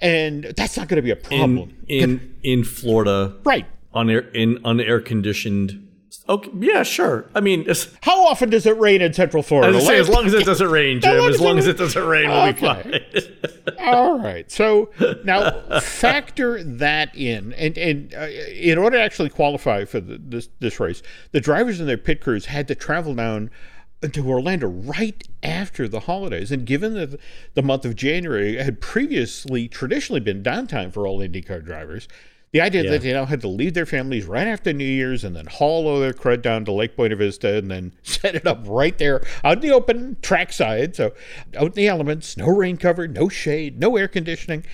[0.00, 3.66] and that's not going to be a problem, In in in Florida, right?
[3.94, 5.85] on air in unair conditioned.
[6.28, 6.50] Okay.
[6.58, 6.82] Yeah.
[6.82, 7.24] Sure.
[7.34, 7.66] I mean,
[8.02, 9.80] How often does it rain in Central Florida?
[9.80, 11.16] say, as long as it doesn't rain, Jim.
[11.28, 13.04] As long as it doesn't rain, we'll be Okay.
[13.64, 13.76] fine.
[13.78, 14.50] All right.
[14.50, 14.90] So
[15.24, 20.48] now factor that in, and and uh, in order to actually qualify for the, this
[20.58, 23.50] this race, the drivers and their pit crews had to travel down
[24.12, 26.50] to Orlando right after the holidays.
[26.52, 27.18] And given that
[27.54, 32.08] the month of January had previously traditionally been downtime for all IndyCar drivers.
[32.56, 32.90] The idea Yeah.
[32.92, 35.86] that they now had to leave their families right after New Year's and then haul
[35.86, 39.22] all their crud down to Lake Buena Vista and then set it up right there
[39.44, 40.96] out in the open trackside.
[40.96, 41.12] So
[41.54, 44.64] out in the elements, no rain cover, no shade, no air conditioning.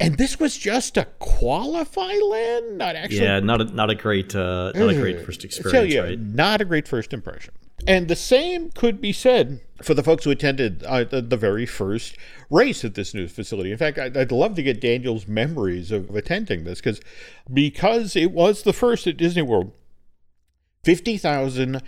[0.00, 3.40] And this was just to qualify Len, not actually yeah.
[3.40, 6.18] Not a not a great uh, not a great first experience, yeah, right?
[6.18, 7.52] not a great first impression.
[7.86, 11.64] And the same could be said for the folks who attended uh, the, the very
[11.64, 12.16] first
[12.50, 13.70] race at this new facility.
[13.70, 17.00] In fact, I'd, I'd love to get Daniel's memories of attending this because
[17.52, 19.72] because it was the first at Disney World.
[20.84, 21.82] 50,000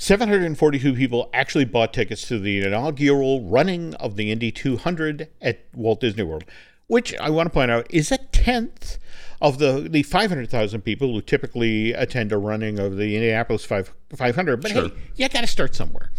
[0.00, 6.00] 742 people actually bought tickets to the inaugural running of the Indy 200 at Walt
[6.00, 6.44] Disney World,
[6.90, 8.98] which I want to point out is a tenth
[9.40, 14.60] of the, the 500,000 people who typically attend a running of the Indianapolis 5, 500.
[14.60, 14.88] But Sure.
[14.88, 16.10] hey, you got to start somewhere.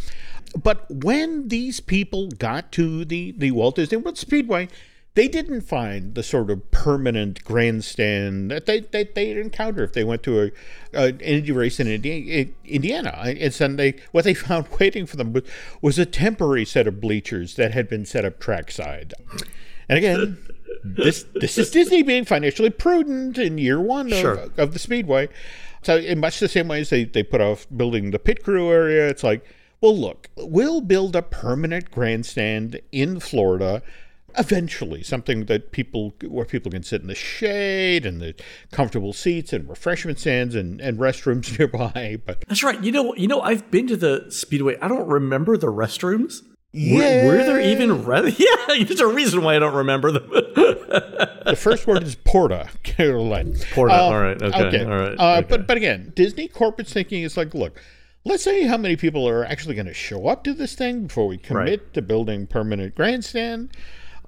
[0.55, 4.69] But when these people got to the, the Walt Disney World Speedway,
[5.13, 10.05] they didn't find the sort of permanent grandstand that they, they, they'd encounter if they
[10.05, 10.51] went to a,
[10.93, 13.11] a an Indy race in Indi- Indiana.
[13.25, 15.43] And so they, what they found waiting for them was,
[15.81, 19.13] was a temporary set of bleachers that had been set up trackside.
[19.89, 20.37] And again,
[20.83, 24.49] this this is Disney being financially prudent in year one of, Sure.
[24.57, 25.29] of the Speedway.
[25.83, 28.71] So in much the same way as they, they put off building the pit crew
[28.71, 29.43] area, it's like,
[29.81, 33.81] well, look, we'll build a permanent grandstand in Florida
[34.37, 38.33] eventually, something that people where people can sit in the shade and the
[38.71, 42.17] comfortable seats and refreshment stands and, and restrooms nearby.
[42.25, 42.81] But That's right.
[42.83, 44.77] You know, you know, I've been to the Speedway.
[44.81, 46.43] I don't remember the restrooms.
[46.73, 50.29] Were, were there even re- Yeah, there's a reason why I don't remember them.
[50.31, 53.57] the first word is Porta, Caroline.
[53.73, 55.47] Porta, all right, okay, all right, Uh, okay.
[55.49, 57.81] But but again, Disney corporate's thinking is like, look,
[58.23, 61.27] let's say how many people are actually going to show up to this thing before
[61.27, 63.71] we commit to building permanent grandstand.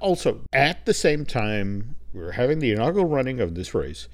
[0.01, 4.09] Also, at the same time, we're having the inaugural running of this race.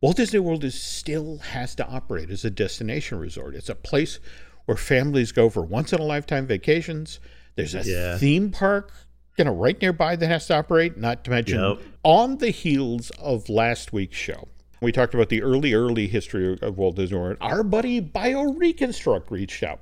[0.00, 3.56] Walt Disney World is still has to operate as a destination resort.
[3.56, 4.20] It's a place
[4.66, 7.18] where families go for once in a lifetime vacations.
[7.56, 8.18] There's a Yeah.
[8.18, 8.92] theme park,
[9.36, 10.96] you know, right nearby that has to operate.
[10.96, 11.78] Not to mention Yep.
[12.02, 14.48] on the heels of last week's show.
[14.80, 17.36] We talked about the early, early history of Walt Disney World.
[17.40, 19.80] Our buddy BioReconstruct reached out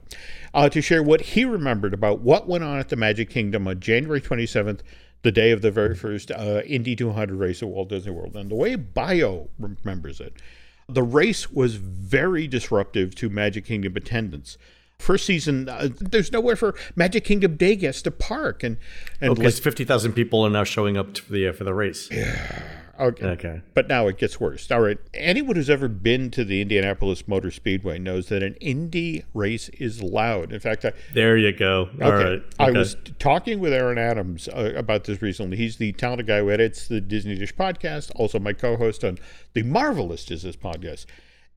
[0.53, 3.81] uh, to share what he remembered about what went on at the Magic Kingdom on
[3.81, 4.81] January 27th,
[5.23, 8.37] the day of the very first uh, Indy 200 race at Walt Disney World.
[8.37, 10.35] And the way Bio remembers it,
[10.89, 14.59] the race was very disruptive to Magic Kingdom attendance.
[15.01, 18.77] First season, uh, there's nowhere for Magic Kingdom day guests to park, and
[19.21, 22.11] and Because fifty thousand people are now showing up for the uh, for the race.
[23.01, 23.27] Okay.
[23.27, 23.63] Okay.
[23.73, 24.71] But now it gets worse.
[24.71, 24.99] All right.
[25.15, 30.03] Anyone who's ever been to the Indianapolis Motor Speedway knows that an Indy race is
[30.03, 30.53] loud.
[30.53, 31.89] In fact, I, There you go.
[32.03, 32.43] All okay, right.
[32.59, 35.57] I was talking with Aaron Adams uh, about this recently.
[35.57, 39.17] He's the talented guy who edits the Disney Dish podcast, also my co-host on
[39.55, 41.07] the Marvelous Disney podcast.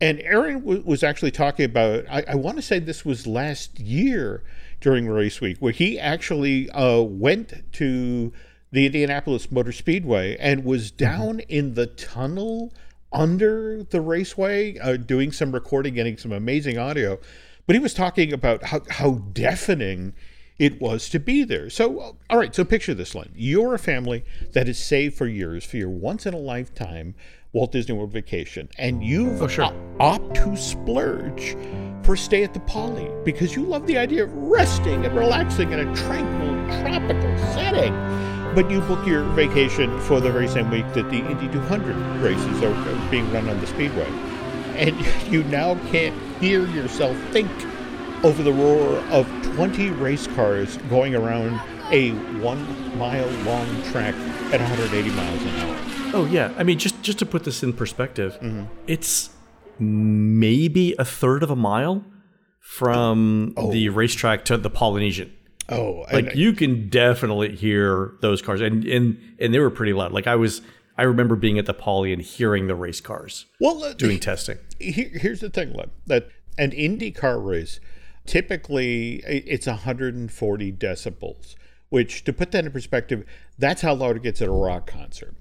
[0.01, 2.05] And Aaron w- was actually talking about.
[2.09, 4.43] I, I want to say this was last year
[4.81, 8.33] during race week, where he actually uh, went to
[8.71, 12.73] the Indianapolis Motor Speedway and was down in the tunnel
[13.13, 17.19] under the raceway, uh, doing some recording, getting some amazing audio.
[17.65, 20.13] But he was talking about how, how deafening
[20.59, 21.69] it was to be there.
[21.69, 23.31] So, uh, all right, so picture this line.
[23.35, 27.15] You're a family that has saved for years for your once in a lifetime
[27.53, 29.65] Walt Disney World vacation, and you've Oh, sure.
[29.65, 31.55] op- opt to splurge
[32.01, 35.71] for a stay at the Poly because you love the idea of resting and relaxing
[35.71, 37.93] in a tranquil, tropical setting.
[38.55, 42.61] But you book your vacation for the very same week that the Indy 200 races
[42.63, 44.07] are are being run on the Speedway.
[44.75, 44.95] And
[45.31, 47.49] you now can't hear yourself think
[48.23, 51.59] over the roar of 20 race cars going around
[51.91, 52.11] a
[52.41, 54.15] one mile long track
[54.51, 55.77] at 180 miles an hour.
[56.13, 56.53] Oh yeah.
[56.57, 58.65] I mean, just just to put this in perspective, Mm-hmm.
[58.87, 59.29] it's
[59.79, 62.03] maybe a third of a mile
[62.59, 65.33] from the racetrack to the Polynesian.
[65.69, 69.93] Oh, Like and- you can definitely hear those cars, and and and they were pretty
[69.93, 70.11] loud.
[70.11, 70.61] Like I was,
[70.97, 74.57] I remember being at the Poly and hearing the race cars well, doing testing.
[74.79, 77.79] here, here's the thing, Len, that an IndyCar race
[78.25, 81.55] typically it's 140 decibels,
[81.89, 83.25] which to put that in perspective,
[83.57, 85.35] that's how loud it gets at a rock concert.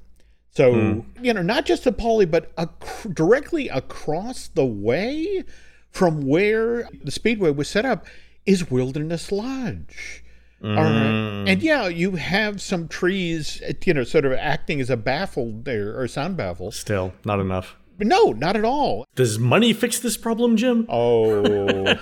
[0.52, 1.24] So hmm.
[1.24, 5.44] you know, not just the Poly, but ac- directly across the way
[5.90, 8.06] from where the speedway was set up
[8.44, 10.24] is Wilderness Lodge.
[10.62, 10.92] All right.
[10.92, 11.48] Mm.
[11.48, 15.98] And yeah, you have some trees, you know, sort of acting as a baffle there
[15.98, 16.70] or sound baffle.
[16.70, 17.76] Still, not enough.
[17.98, 19.06] But no, not at all.
[19.16, 20.86] Does money fix this problem, Jim?
[20.88, 21.94] Oh.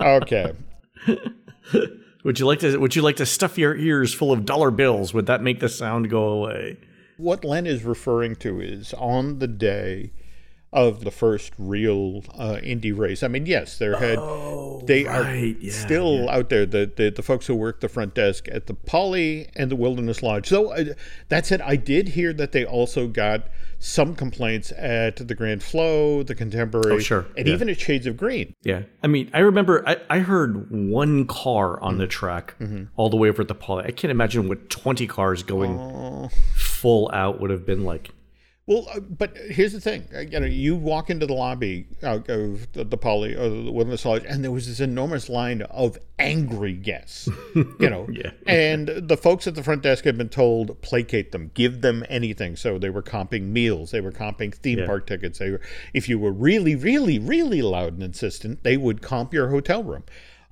[0.00, 0.52] okay.
[2.24, 2.78] Would you like to?
[2.78, 5.12] Would you like to stuff your ears full of dollar bills?
[5.12, 6.78] Would that make the sound go away?
[7.16, 10.12] What Len is referring to is on the day
[10.72, 13.22] of the first real uh, Indy race.
[13.22, 14.18] I mean, yes, there had
[14.86, 16.66] they right, are yeah, still out there.
[16.66, 20.22] The, the the folks who work the front desk at the Poly and the Wilderness
[20.22, 20.48] Lodge.
[20.48, 20.84] So uh,
[21.28, 23.48] that said, I did hear that they also got
[23.78, 27.54] some complaints at the Grand Flow, the Contemporary, Oh, sure, and yeah.
[27.54, 28.52] even at Shades of Green.
[28.62, 32.00] Yeah, I mean, I remember I, I heard one car on Mm-hmm.
[32.00, 32.54] the track
[32.96, 33.84] all the way over at the Poly.
[33.84, 36.28] I can't imagine what twenty cars going Oh.
[36.76, 38.10] Full out would have been like.
[38.68, 40.08] Well, uh, but here's the thing.
[40.12, 43.70] Uh, You know, you walk into the lobby uh, of the, the Poly or the
[43.70, 47.28] Wilderness Lodge, and there was this enormous line of angry guests.
[47.54, 48.32] You know, Yeah.
[48.44, 52.56] and the folks at the front desk had been told placate them, give them anything.
[52.56, 54.86] So they were comping meals, they were comping theme Yeah.
[54.86, 55.38] park tickets.
[55.38, 55.60] They were,
[55.94, 60.02] if you were really, really, really loud and insistent, they would comp your hotel room.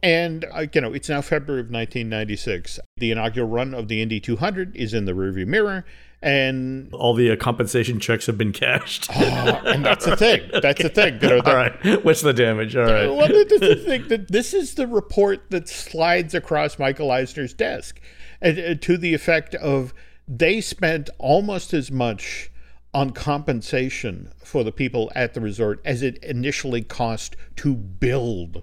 [0.04, 2.78] And uh, you know, it's now February of 1996.
[2.98, 5.84] The inaugural run of the Indy 200 is in the rearview mirror,
[6.24, 9.10] and All the uh, compensation checks have been cashed.
[9.14, 10.50] and that's the thing.
[10.62, 11.18] That's the thing.
[11.20, 12.02] You know, All right.
[12.02, 12.74] What's the damage?
[12.74, 13.06] All right.
[13.06, 17.52] well, this is the thing that this is the report that slides across Michael Eisner's
[17.52, 18.00] desk,
[18.40, 19.92] and, uh, to the effect of
[20.26, 22.50] they spent almost as much
[22.94, 28.62] on compensation for the people at the resort as it initially cost to build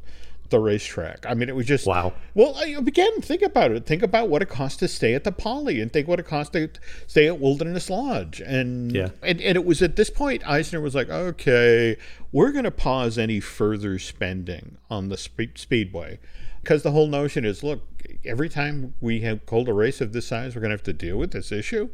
[0.51, 1.25] the racetrack.
[1.27, 2.13] I mean, it was just Wow.
[2.35, 3.85] Well, I- again, think about it.
[3.85, 6.53] Think about what it cost to stay at the Poly, and think what it cost
[6.53, 6.69] to
[7.07, 9.09] stay at Wilderness Lodge, and Yeah.
[9.23, 11.97] and, and it was at this point Eisner was like, okay,
[12.31, 16.19] we're going to pause any further spending on the spe- speedway,
[16.61, 17.87] because the whole notion is, look,
[18.25, 20.93] every time we have hold a race of this size, we're going to have to
[20.93, 21.89] deal with this issue.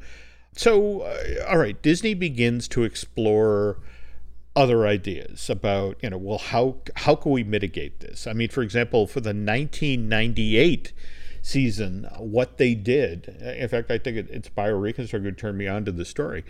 [0.56, 3.78] So, uh, all right, Disney begins to explore
[4.58, 8.64] other ideas about you know well how how can we mitigate this i mean for
[8.64, 10.92] example for the 1998
[11.44, 15.86] season what they did in fact i think it, it's bioreconstruct who turned me on
[15.86, 16.44] to the story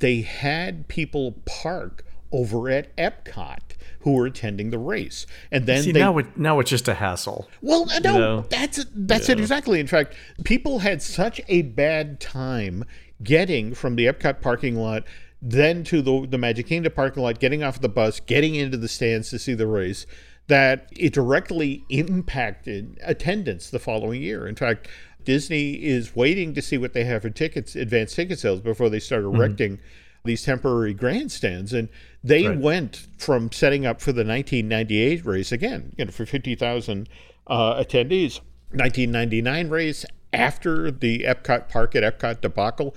[0.00, 3.60] they had people park over at epcot
[4.00, 6.94] who were attending the race and then See, they now, it, now it's just a
[6.94, 7.48] hassle.
[7.60, 8.46] well, uh, no, know?
[8.48, 9.78] that's that's it exactly.
[9.78, 12.84] In fact, people had such a bad time
[13.22, 15.04] getting from the Epcot parking lot
[15.42, 18.88] then to the the Magic Kingdom parking lot, getting off the bus, getting into the
[18.88, 20.06] stands to see the race,
[20.46, 24.46] that it directly impacted attendance the following year.
[24.46, 24.86] In fact,
[25.24, 29.00] Disney is waiting to see what they have for tickets, advanced ticket sales, before they
[29.00, 29.80] start erecting
[30.24, 31.72] these temporary grandstands.
[31.72, 31.88] And
[32.22, 32.58] they Right.
[32.58, 37.08] went from setting up for the 1998 race again, you know, for 50,000
[37.48, 38.40] uh, attendees.
[38.70, 42.96] 1999 race after the Epcot Park at Epcot debacle,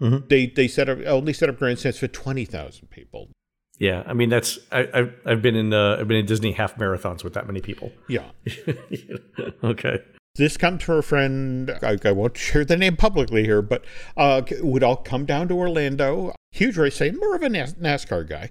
[0.00, 3.28] they they set up only set up grandstands for 20,000 people.
[3.78, 6.76] Yeah, I mean that's I, I've I've been in uh, I've been in Disney half
[6.76, 7.92] marathons with that many people.
[8.08, 8.30] Yeah.
[9.64, 10.00] okay.
[10.36, 11.70] This comes from a friend.
[11.82, 13.84] I, I won't share the name publicly here, but
[14.16, 16.34] uh, would all come down to Orlando.
[16.54, 18.50] Huge race, say more of a Nas- NASCAR guy,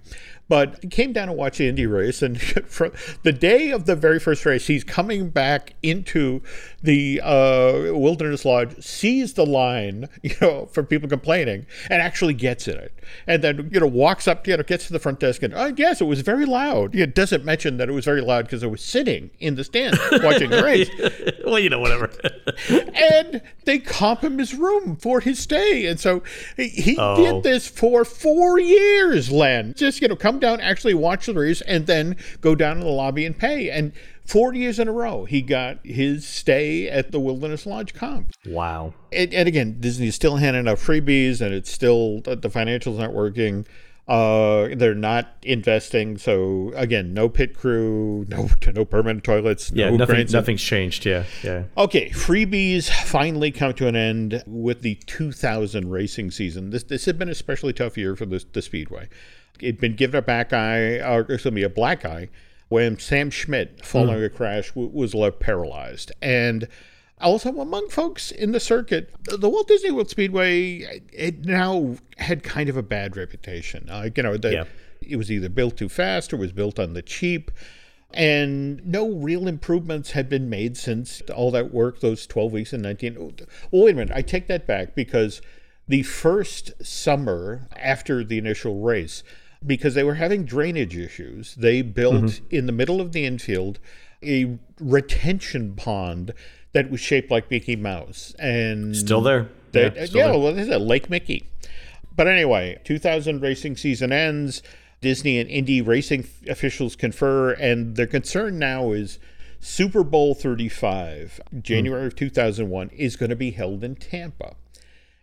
[0.50, 2.22] but came down to watch the Indy race.
[2.22, 2.92] And from
[3.24, 6.42] the day of the very first race, he's coming back into
[6.82, 12.68] the uh, Wilderness Lodge, sees the line, you know, for people complaining, and actually gets
[12.68, 12.94] in it.
[13.28, 15.74] And then you know walks up, you know, gets to the front desk, and oh
[15.78, 16.96] yes, it was very loud.
[16.96, 19.98] It doesn't mention that it was very loud because I was sitting in the stand
[20.24, 20.90] watching the race
[21.46, 22.10] well, you know, whatever.
[22.70, 25.86] and they comp him his room for his stay.
[25.86, 26.24] And so
[26.58, 27.16] he, he Oh.
[27.16, 29.74] did this for four years, Len.
[29.76, 32.90] Just, you know, come down, actually watch the race, and then go down to the
[32.90, 33.70] lobby and pay.
[33.70, 33.94] And
[34.26, 38.34] four years in a row, he got his stay at the Wilderness Lodge comp.
[38.46, 38.94] wow.
[39.12, 43.00] And, and again, Disney is still handing out freebies, and it's still, uh, the financials
[43.00, 43.66] aren't working.
[44.06, 46.18] Uh, they're not investing.
[46.18, 51.06] So again, no pit crew, no no permanent toilets, Yeah, no nothing nothing's changed.
[51.06, 51.64] Yeah, yeah.
[51.78, 56.72] Okay, freebies finally come to an end with the 2000 racing season.
[56.72, 59.08] This this had been an especially tough year for the, the Speedway.
[59.62, 62.30] It'd been given a back eye, or excuse me, a black eye,
[62.68, 66.12] when Sam Schmidt, following a crash, w- was left paralyzed.
[66.22, 66.68] And
[67.24, 72.70] also among folks in the circuit, the Walt Disney World Speedway, it now had kind
[72.70, 73.90] of a bad reputation.
[73.90, 74.64] Uh, you know, the, Yeah.
[75.02, 77.50] it was either built too fast or was built on the cheap
[78.14, 82.82] and no real improvements had been made since all that work those 12 weeks in
[82.82, 83.32] 19 oh,
[83.72, 85.42] wait a minute i take that back because
[85.88, 89.24] the first summer after the initial race
[89.66, 93.80] because they were having drainage issues they built in the middle of the infield
[94.22, 96.34] a retention pond
[96.74, 99.50] that was shaped like mickey mouse and Still there.
[99.72, 100.40] that, yeah, uh, still yeah, there.
[100.40, 101.48] well, this is a Lake Mickey.
[102.16, 104.62] But anyway, 2000 racing season ends.
[105.02, 109.20] Disney and Indy racing officials confer, and their concern now is
[109.60, 111.60] Super Bowl 35, hmm.
[111.60, 114.56] January of 2001, is going to be held in Tampa.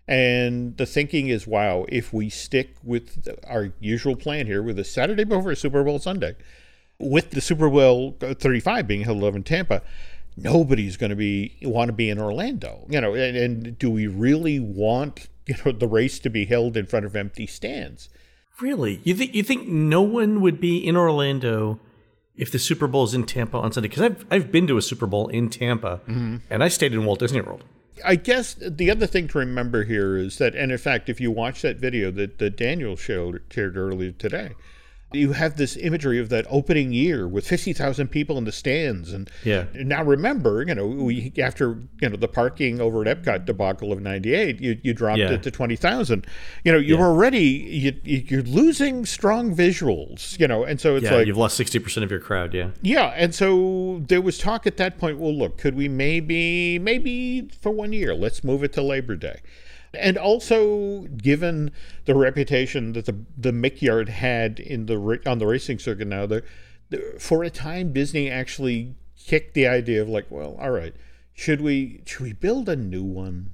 [0.06, 4.84] And the thinking is, wow, if we stick with our usual plan here, with a
[4.84, 6.34] Saturday before Super Bowl Sunday,
[6.98, 9.82] with the Super Bowl 35 being held in Tampa,
[10.42, 12.86] nobody's going to be want to be in Orlando.
[12.88, 16.76] You know, and, and do we really want you know the race to be held
[16.76, 18.08] in front of empty stands?
[18.60, 19.00] Really?
[19.04, 21.80] You think you think no one would be in Orlando
[22.36, 23.88] if the Super Bowl is in Tampa on Sunday?
[23.88, 26.36] Because I've I've been to a Super Bowl in Tampa, Mm-hmm.
[26.50, 27.64] and I stayed in Walt Disney World.
[28.04, 31.30] I guess the other thing to remember here is that, and in fact, if you
[31.30, 34.52] watch that video that, that Daniel showed, shared earlier today,
[35.12, 39.12] you have this imagery of that opening year with 50,000 people in the stands.
[39.12, 39.64] And Yeah.
[39.74, 44.00] now remember, you know, we, after, you know, the parking over at Epcot debacle of
[44.00, 45.32] 98, you, you dropped Yeah.
[45.32, 46.24] it to 20,000.
[46.64, 51.04] You know, you're already, you, you- you're losing strong visuals, you know, and so it's
[51.06, 52.54] Yeah, like, you've lost sixty percent of your crowd.
[52.54, 52.70] Yeah.
[52.82, 55.18] yeah, and so there was talk at that point.
[55.18, 59.40] Well, look, could we maybe, maybe for one year, let's move it to Labor Day,
[59.94, 61.72] and also given
[62.04, 66.42] the reputation that the the Mickyard had in the on the racing circuit now, the,
[66.90, 70.94] the for a time Disney actually kicked the idea of like, well, all right,
[71.32, 73.52] should we should we build a new one?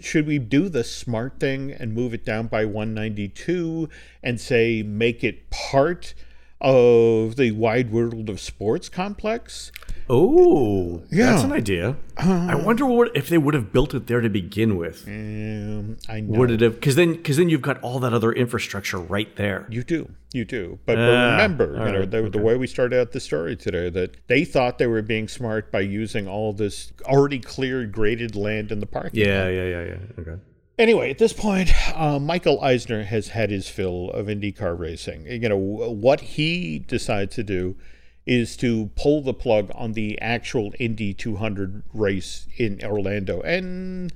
[0.00, 3.88] should we do the smart thing and move it down by 192
[4.22, 6.14] and say make it part
[6.60, 9.72] of the wide world of sports complex
[10.08, 11.34] Oh, Yeah.
[11.34, 11.46] Uh-huh.
[11.46, 11.96] an idea.
[12.16, 15.06] I wonder what if they would have built it there to begin with.
[15.08, 16.74] um, i know Would it have?
[16.74, 19.66] Because then, because then you've got all that other infrastructure right there.
[19.70, 22.56] you do you do but, but Ah, remember all you know right, the, the way
[22.56, 26.26] we started out the story today that they thought they were being smart by using
[26.26, 29.26] all this already cleared graded land in the parking lot.
[29.28, 29.96] Yeah, yeah, yeah, yeah.
[30.20, 30.36] Okay.
[30.78, 35.26] Anyway, at this point, uh, Michael Eisner has had his fill of IndyCar racing.
[35.26, 37.76] You know, what he decides to do
[38.26, 43.40] is to pull the plug on the actual Indy 200 race in Orlando.
[43.40, 44.12] And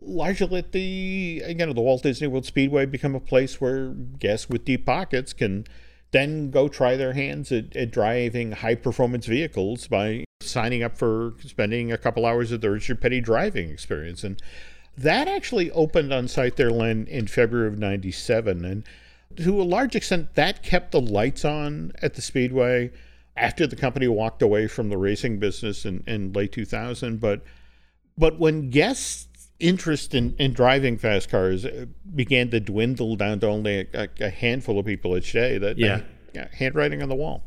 [0.00, 4.64] largely let the know the Walt Disney World Speedway become a place where guests with
[4.64, 5.66] deep pockets can
[6.10, 11.34] then go try their hands at, at driving high performance vehicles by signing up for
[11.44, 14.22] spending a couple hours at the Richard Petty driving experience.
[14.22, 14.40] And
[14.96, 18.84] that actually opened on site there in February of 97 and
[19.36, 22.92] to a large extent that kept the lights on at the speedway
[23.36, 27.42] after the company walked away from the racing business in, in late 2000 but
[28.16, 33.46] but when guests' interest in, in driving fast cars uh, began to dwindle down to
[33.46, 36.00] only a, a, handful of people each day, that Yeah.
[36.34, 37.44] yeah, handwriting on the wall.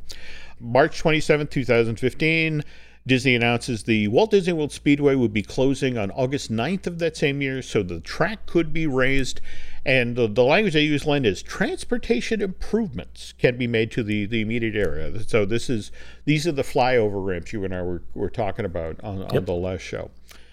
[0.60, 2.64] March 27, 2015,
[3.08, 7.16] Disney announces the Walt Disney World Speedway would be closing on August 9th of that
[7.16, 9.40] same year, so the track could be razed.
[9.86, 14.26] And the, the language they use, Len, is transportation improvements can be made to the,
[14.26, 15.24] the immediate area.
[15.24, 15.92] So this is
[16.26, 19.54] these are the flyover ramps you and I were, were talking about on, on the
[19.54, 20.12] last show.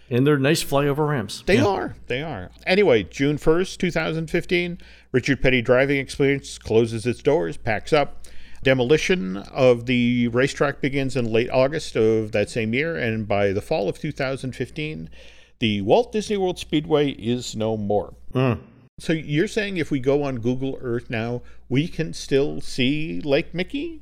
[0.08, 1.42] And they're nice flyover ramps.
[1.46, 1.96] They are.
[2.06, 2.50] They are.
[2.66, 4.78] Anyway, June 1st, 2015,
[5.12, 8.24] Richard Petty Driving Experience closes its doors, packs up.
[8.64, 13.60] Demolition of the racetrack begins in late August of that same year, and by the
[13.60, 15.10] fall of 2015,
[15.58, 18.14] the Walt Disney World Speedway is no more.
[18.32, 18.54] Hmm.
[18.98, 23.52] So you're saying if we go on Google Earth now, we can still see Lake
[23.52, 24.00] Mickey?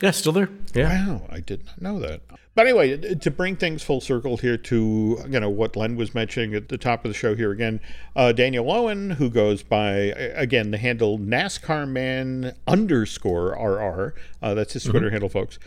[0.00, 0.48] Yeah, still there.
[0.74, 1.06] Yeah.
[1.06, 2.22] Wow, I did not know that.
[2.54, 6.54] But anyway, to bring things full circle here to you know what Len was mentioning
[6.54, 7.80] at the top of the show here again,
[8.16, 9.92] uh, Daniel Owen, who goes by
[10.34, 15.58] again the handle NASCAR Man underscore RR, uh, that's his Twitter handle, folks.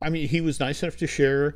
[0.00, 1.54] I mean, he was nice enough to share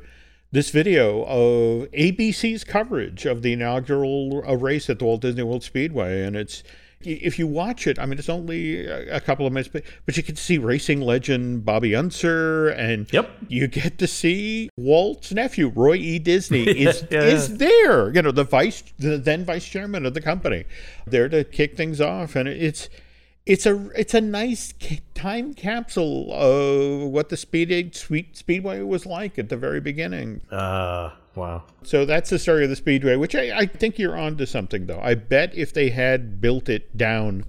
[0.51, 5.63] this video of ABC's coverage of the inaugural uh, race at the Walt Disney World
[5.63, 6.63] Speedway, and it's
[7.01, 10.23] if you watch it, I mean, it's only a couple of minutes, but, but you
[10.23, 13.29] can see racing legend Bobby Unser, and Yep.
[13.47, 16.19] you get to see Walt's nephew, Roy E.
[16.19, 17.21] Disney, is Yeah.
[17.23, 18.13] is there.
[18.13, 20.65] You know, the vice, the then vice chairman of the company,
[21.05, 22.89] there to kick things off, and it's
[23.45, 24.73] it's a it's a nice
[25.13, 30.41] time capsule of what the speed sweet speedway was like at the very beginning.
[30.51, 31.63] Uh, wow.
[31.83, 34.87] So that's the story of the Speedway, which I, I think you're on to something,
[34.87, 34.99] though.
[35.01, 37.45] I bet if they had built it down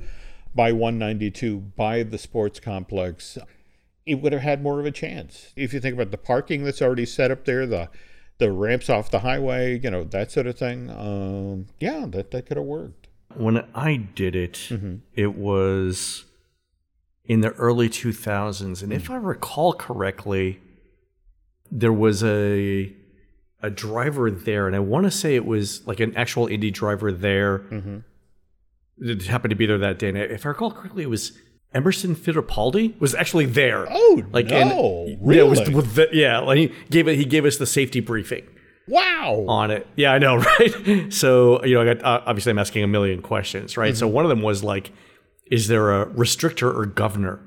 [0.55, 3.39] by 192 by the sports complex,
[4.07, 5.53] it would have had more of a chance.
[5.57, 7.89] If you think about the parking that's already set up there, the
[8.39, 10.89] the ramps off the highway, you know, that sort of thing.
[10.91, 13.09] Um, yeah, that, that could have worked.
[13.35, 14.71] When I did it,
[15.15, 16.25] it was
[17.25, 20.61] in the early 2000s, and if I recall correctly,
[21.71, 22.93] there was a
[23.63, 27.11] a driver there, and I want to say it was like an actual Indy driver
[27.13, 27.65] there.
[29.01, 31.33] It happened to be there that day, and if I recall correctly, it was
[31.73, 33.87] Emerson Fittipaldi was actually there.
[33.89, 35.83] Oh, like no, and, yeah, it was really?
[35.87, 37.17] the- yeah, like he gave it.
[37.17, 38.45] He gave us the safety briefing
[38.89, 39.45] Wow.
[39.49, 39.87] on it.
[39.97, 41.13] Yeah, I know, right?
[41.13, 43.97] So, you know, I got uh, obviously I'm asking a million questions, right?
[43.97, 44.91] So one of them was like,
[45.51, 47.41] is there a restrictor or governor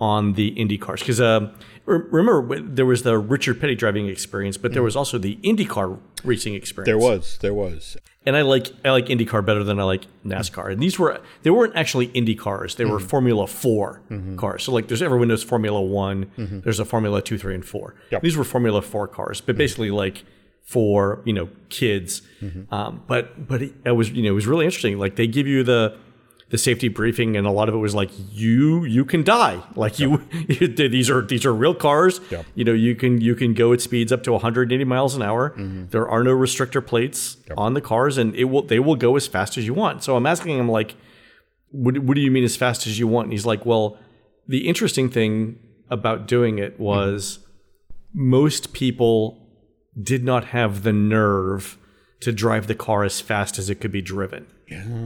[0.00, 1.00] on the Indy cars?
[1.00, 1.50] Because um,
[1.86, 5.98] re- remember there was the Richard Petty driving experience, but there was also the IndyCar
[6.24, 6.86] racing experience.
[6.88, 7.96] There was, there was.
[8.26, 10.72] and I like I like IndyCar better than I like NASCAR.
[10.72, 14.02] And these were they weren't actually Indy cars; they were Formula 4
[14.36, 14.64] cars.
[14.64, 16.30] So like, there's everyone knows Formula One.
[16.64, 17.94] There's a Formula Two, Three, and Four.
[18.10, 18.22] Yep.
[18.22, 20.24] These were Formula Four cars, but basically like
[20.64, 22.22] for you know kids.
[22.70, 24.98] Um, but but it, it was you know it was really interesting.
[24.98, 25.96] Like they give you the
[26.48, 29.62] the safety briefing, and a lot of it was like you you can die.
[29.74, 30.18] Like you,
[30.48, 32.20] these are these are real cars.
[32.30, 32.46] Yep.
[32.54, 35.50] You know you can you can go at speeds up to 180 miles an hour.
[35.50, 35.86] Mm-hmm.
[35.90, 39.26] There are no restrictor plates on the cars, and it will they will go as
[39.26, 40.04] fast as you want.
[40.04, 40.94] So I'm asking him like,
[41.70, 43.26] what, what do you mean as fast as you want?
[43.26, 43.98] And he's like, well,
[44.46, 45.58] the interesting thing
[45.90, 46.82] about doing it mm-hmm.
[46.84, 47.40] was
[48.14, 49.42] most people
[50.00, 51.78] did not have the nerve
[52.20, 54.46] to drive the car as fast as it could be driven.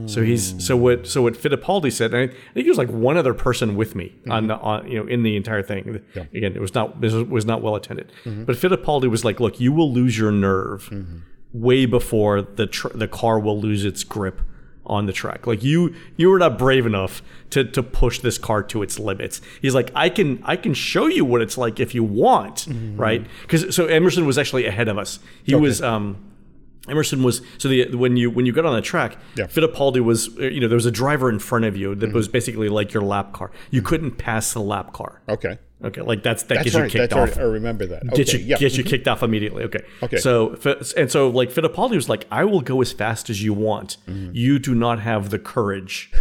[0.07, 2.13] So he's so what so what Fittipaldi said.
[2.13, 4.47] And I think there was like one other person with me on mm-hmm.
[4.47, 6.01] the on you know in the entire thing.
[6.15, 8.11] Again, it was not this was not well attended.
[8.25, 8.45] Mm-hmm.
[8.45, 11.19] But Fittipaldi was like, "Look, you will lose your nerve mm-hmm.
[11.53, 14.41] way before the tr- the car will lose its grip
[14.85, 15.45] on the track.
[15.45, 19.41] Like you you were not brave enough to to push this car to its limits.
[19.61, 23.25] He's like, I can I can show you what it's like if you want, right?
[23.43, 25.19] Because so Emerson was actually ahead of us.
[25.43, 26.30] He was um
[26.89, 29.45] Emerson was so the when you when you got on the track, Yeah.
[29.45, 32.27] Fittipaldi was uh, you know there was a driver in front of you that was
[32.27, 33.51] basically like your lap car.
[33.69, 35.21] You couldn't pass the lap car.
[35.29, 35.57] Okay.
[35.83, 36.83] Okay, like that's that That's gets right.
[36.85, 37.43] you kicked That's off right.
[37.45, 38.03] I remember that.
[38.13, 38.37] get okay.
[38.37, 38.57] you yeah.
[38.57, 39.63] get you kicked off immediately.
[39.63, 39.83] Okay.
[40.03, 40.17] Okay.
[40.17, 40.55] So
[40.95, 43.97] and so like Fittipaldi was like, I will go as fast as you want.
[44.07, 44.35] Mm-hmm.
[44.35, 46.11] You do not have the courage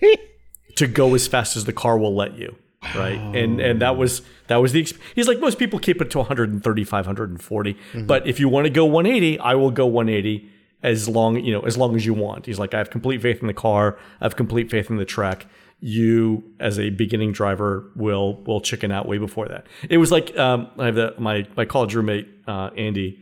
[0.76, 2.54] to go as fast as the car will let you.
[2.94, 3.18] Right.
[3.18, 6.18] And and that was that was the exp- he's like most people keep it to
[6.18, 8.06] 135 140 Mm-hmm.
[8.06, 10.50] but if you want to go 180 I will go 180
[10.82, 13.40] as long you know as long as you want he's like I have complete faith
[13.40, 15.46] in the car I have complete faith in the track
[15.80, 19.66] you as a beginning driver will will chicken out way before that.
[19.90, 23.18] It was like um, I have the, my my college roommate uh, Andy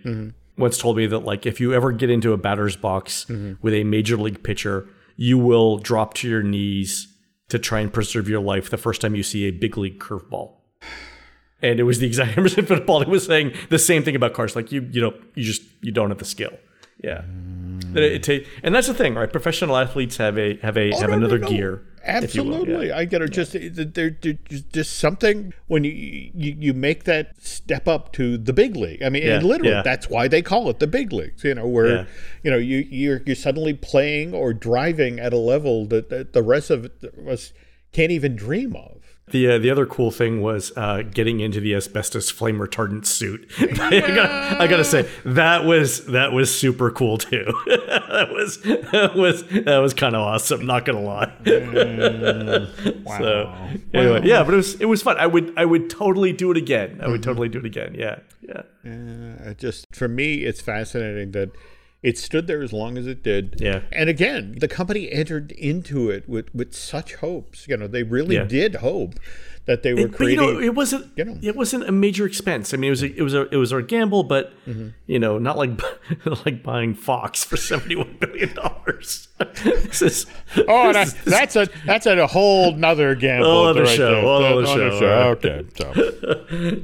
[0.57, 3.27] once told me that like if you ever get into a batter's box
[3.63, 4.87] with a major league pitcher,
[5.17, 7.09] you will drop to your knees
[7.53, 10.55] to try and preserve your life the first time you see a big league curveball.
[11.61, 14.57] And it was the exact Emerson Fittipaldi was saying the same thing about cars.
[14.57, 16.53] Like you, you know, you just you don't have the skill.
[17.05, 17.23] Yeah.
[17.93, 19.31] That It, ta- and that's the thing, right?
[19.31, 21.49] Professional athletes have a have a oh, have Oh, no, no, another no.
[21.49, 21.83] gear.
[22.05, 22.17] Will, yeah.
[22.19, 23.31] Absolutely, I get it.
[23.31, 23.53] Just
[23.95, 29.03] there, just something when you, you you make that step up to the big league.
[29.03, 29.83] I mean, and literally, yeah.
[29.83, 31.45] that's why they call it the big leagues.
[31.45, 32.05] You know, where Yeah.
[32.43, 36.43] you know you you're you're suddenly playing or driving at a level that, that the
[36.43, 36.91] rest of
[37.29, 37.53] us
[37.93, 39.02] can't even dream of.
[39.31, 43.51] The uh, the other cool thing was uh, getting into the asbestos flame retardant suit.
[43.59, 47.45] I, gotta, I gotta say that was that was super cool too.
[47.67, 50.67] that was that was that was kind of awesome.
[50.67, 51.33] Not gonna lie.
[53.19, 53.55] So
[53.95, 55.17] anyway, yeah, but it was it was fun.
[55.19, 57.01] I would I would totally do it again.
[57.03, 57.95] I would totally do it again.
[57.95, 61.51] Yeah, yeah, Uh, just for me, it's fascinating that
[62.03, 63.57] it stood there as long as it did.
[63.61, 63.83] Yeah.
[63.93, 67.69] And again, the company entered into it with with such hopes.
[67.69, 68.45] You know, they really Yeah.
[68.45, 69.15] did hope
[69.67, 71.07] that they were but you know, it wasn't.
[71.17, 71.39] you know.
[71.41, 72.75] It wasn't a major expense.
[72.75, 74.89] I mean, it was a, it was a it was a gamble, but Mm-hmm.
[75.07, 75.71] you know, not like
[76.47, 79.27] like buying Fox for seventy one billion dollars.
[79.65, 80.27] this is
[80.69, 83.47] Oh, this that, that's a that's a whole nother gamble.
[83.51, 84.21] Whole other right show, there.
[84.23, 85.27] whole other show, all right.
[85.45, 85.93] Okay, so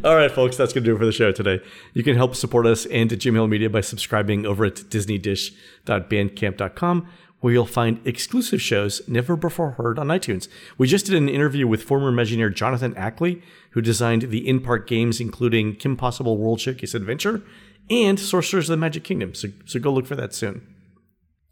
[0.05, 1.61] All right, folks, that's going to do it for the show today.
[1.95, 7.09] You can help support us and Jim Hill Media by subscribing over at disneydish.bandcamp.com,
[7.41, 10.49] where you'll find exclusive shows never before heard on iTunes.
[10.77, 14.87] We just did an interview with former Imagineer Jonathan Ackley, who designed the in park
[14.87, 17.43] games, including Kim Possible World Showcase Adventure
[17.91, 19.35] and Sorcerers of the Magic Kingdom.
[19.35, 20.67] So, so go look for that soon.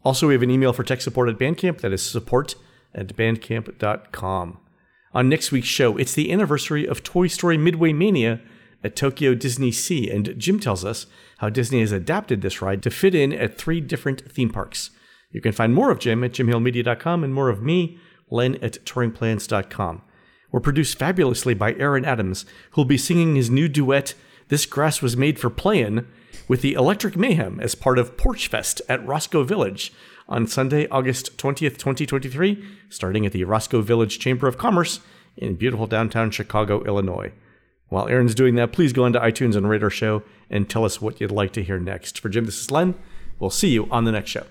[0.03, 1.81] Also, we have an email for tech support at Bandcamp.
[1.81, 2.55] That is support
[2.93, 4.59] at bandcamp.com.
[5.13, 8.41] On next week's show, it's the anniversary of Toy Story Midway Mania
[8.83, 11.07] at Tokyo Disney Sea, and Jim tells us
[11.39, 14.91] how Disney has adapted this ride to fit in at three different theme parks.
[15.37, 17.99] You can find more of Jim at jimhillmedia.com and more of me,
[18.31, 20.01] Len, at touringplans.com.
[20.51, 24.15] We're produced fabulously by Aaron Adams, who'll be singing his new duet,
[24.47, 26.07] This Grass Was Made for Playin',
[26.47, 29.93] with the Electric Mayhem as part of Porch Fest at Roscoe Village
[30.27, 35.01] on Sunday, August 20th, 2023, starting at the Roscoe Village Chamber of Commerce
[35.37, 37.31] in beautiful downtown Chicago, Illinois.
[37.89, 40.99] While Aaron's doing that, please go onto iTunes and rate our show and tell us
[40.99, 42.19] what you'd like to hear next.
[42.19, 42.95] For Jim, this is Len.
[43.37, 44.47] We'll see you on the next show.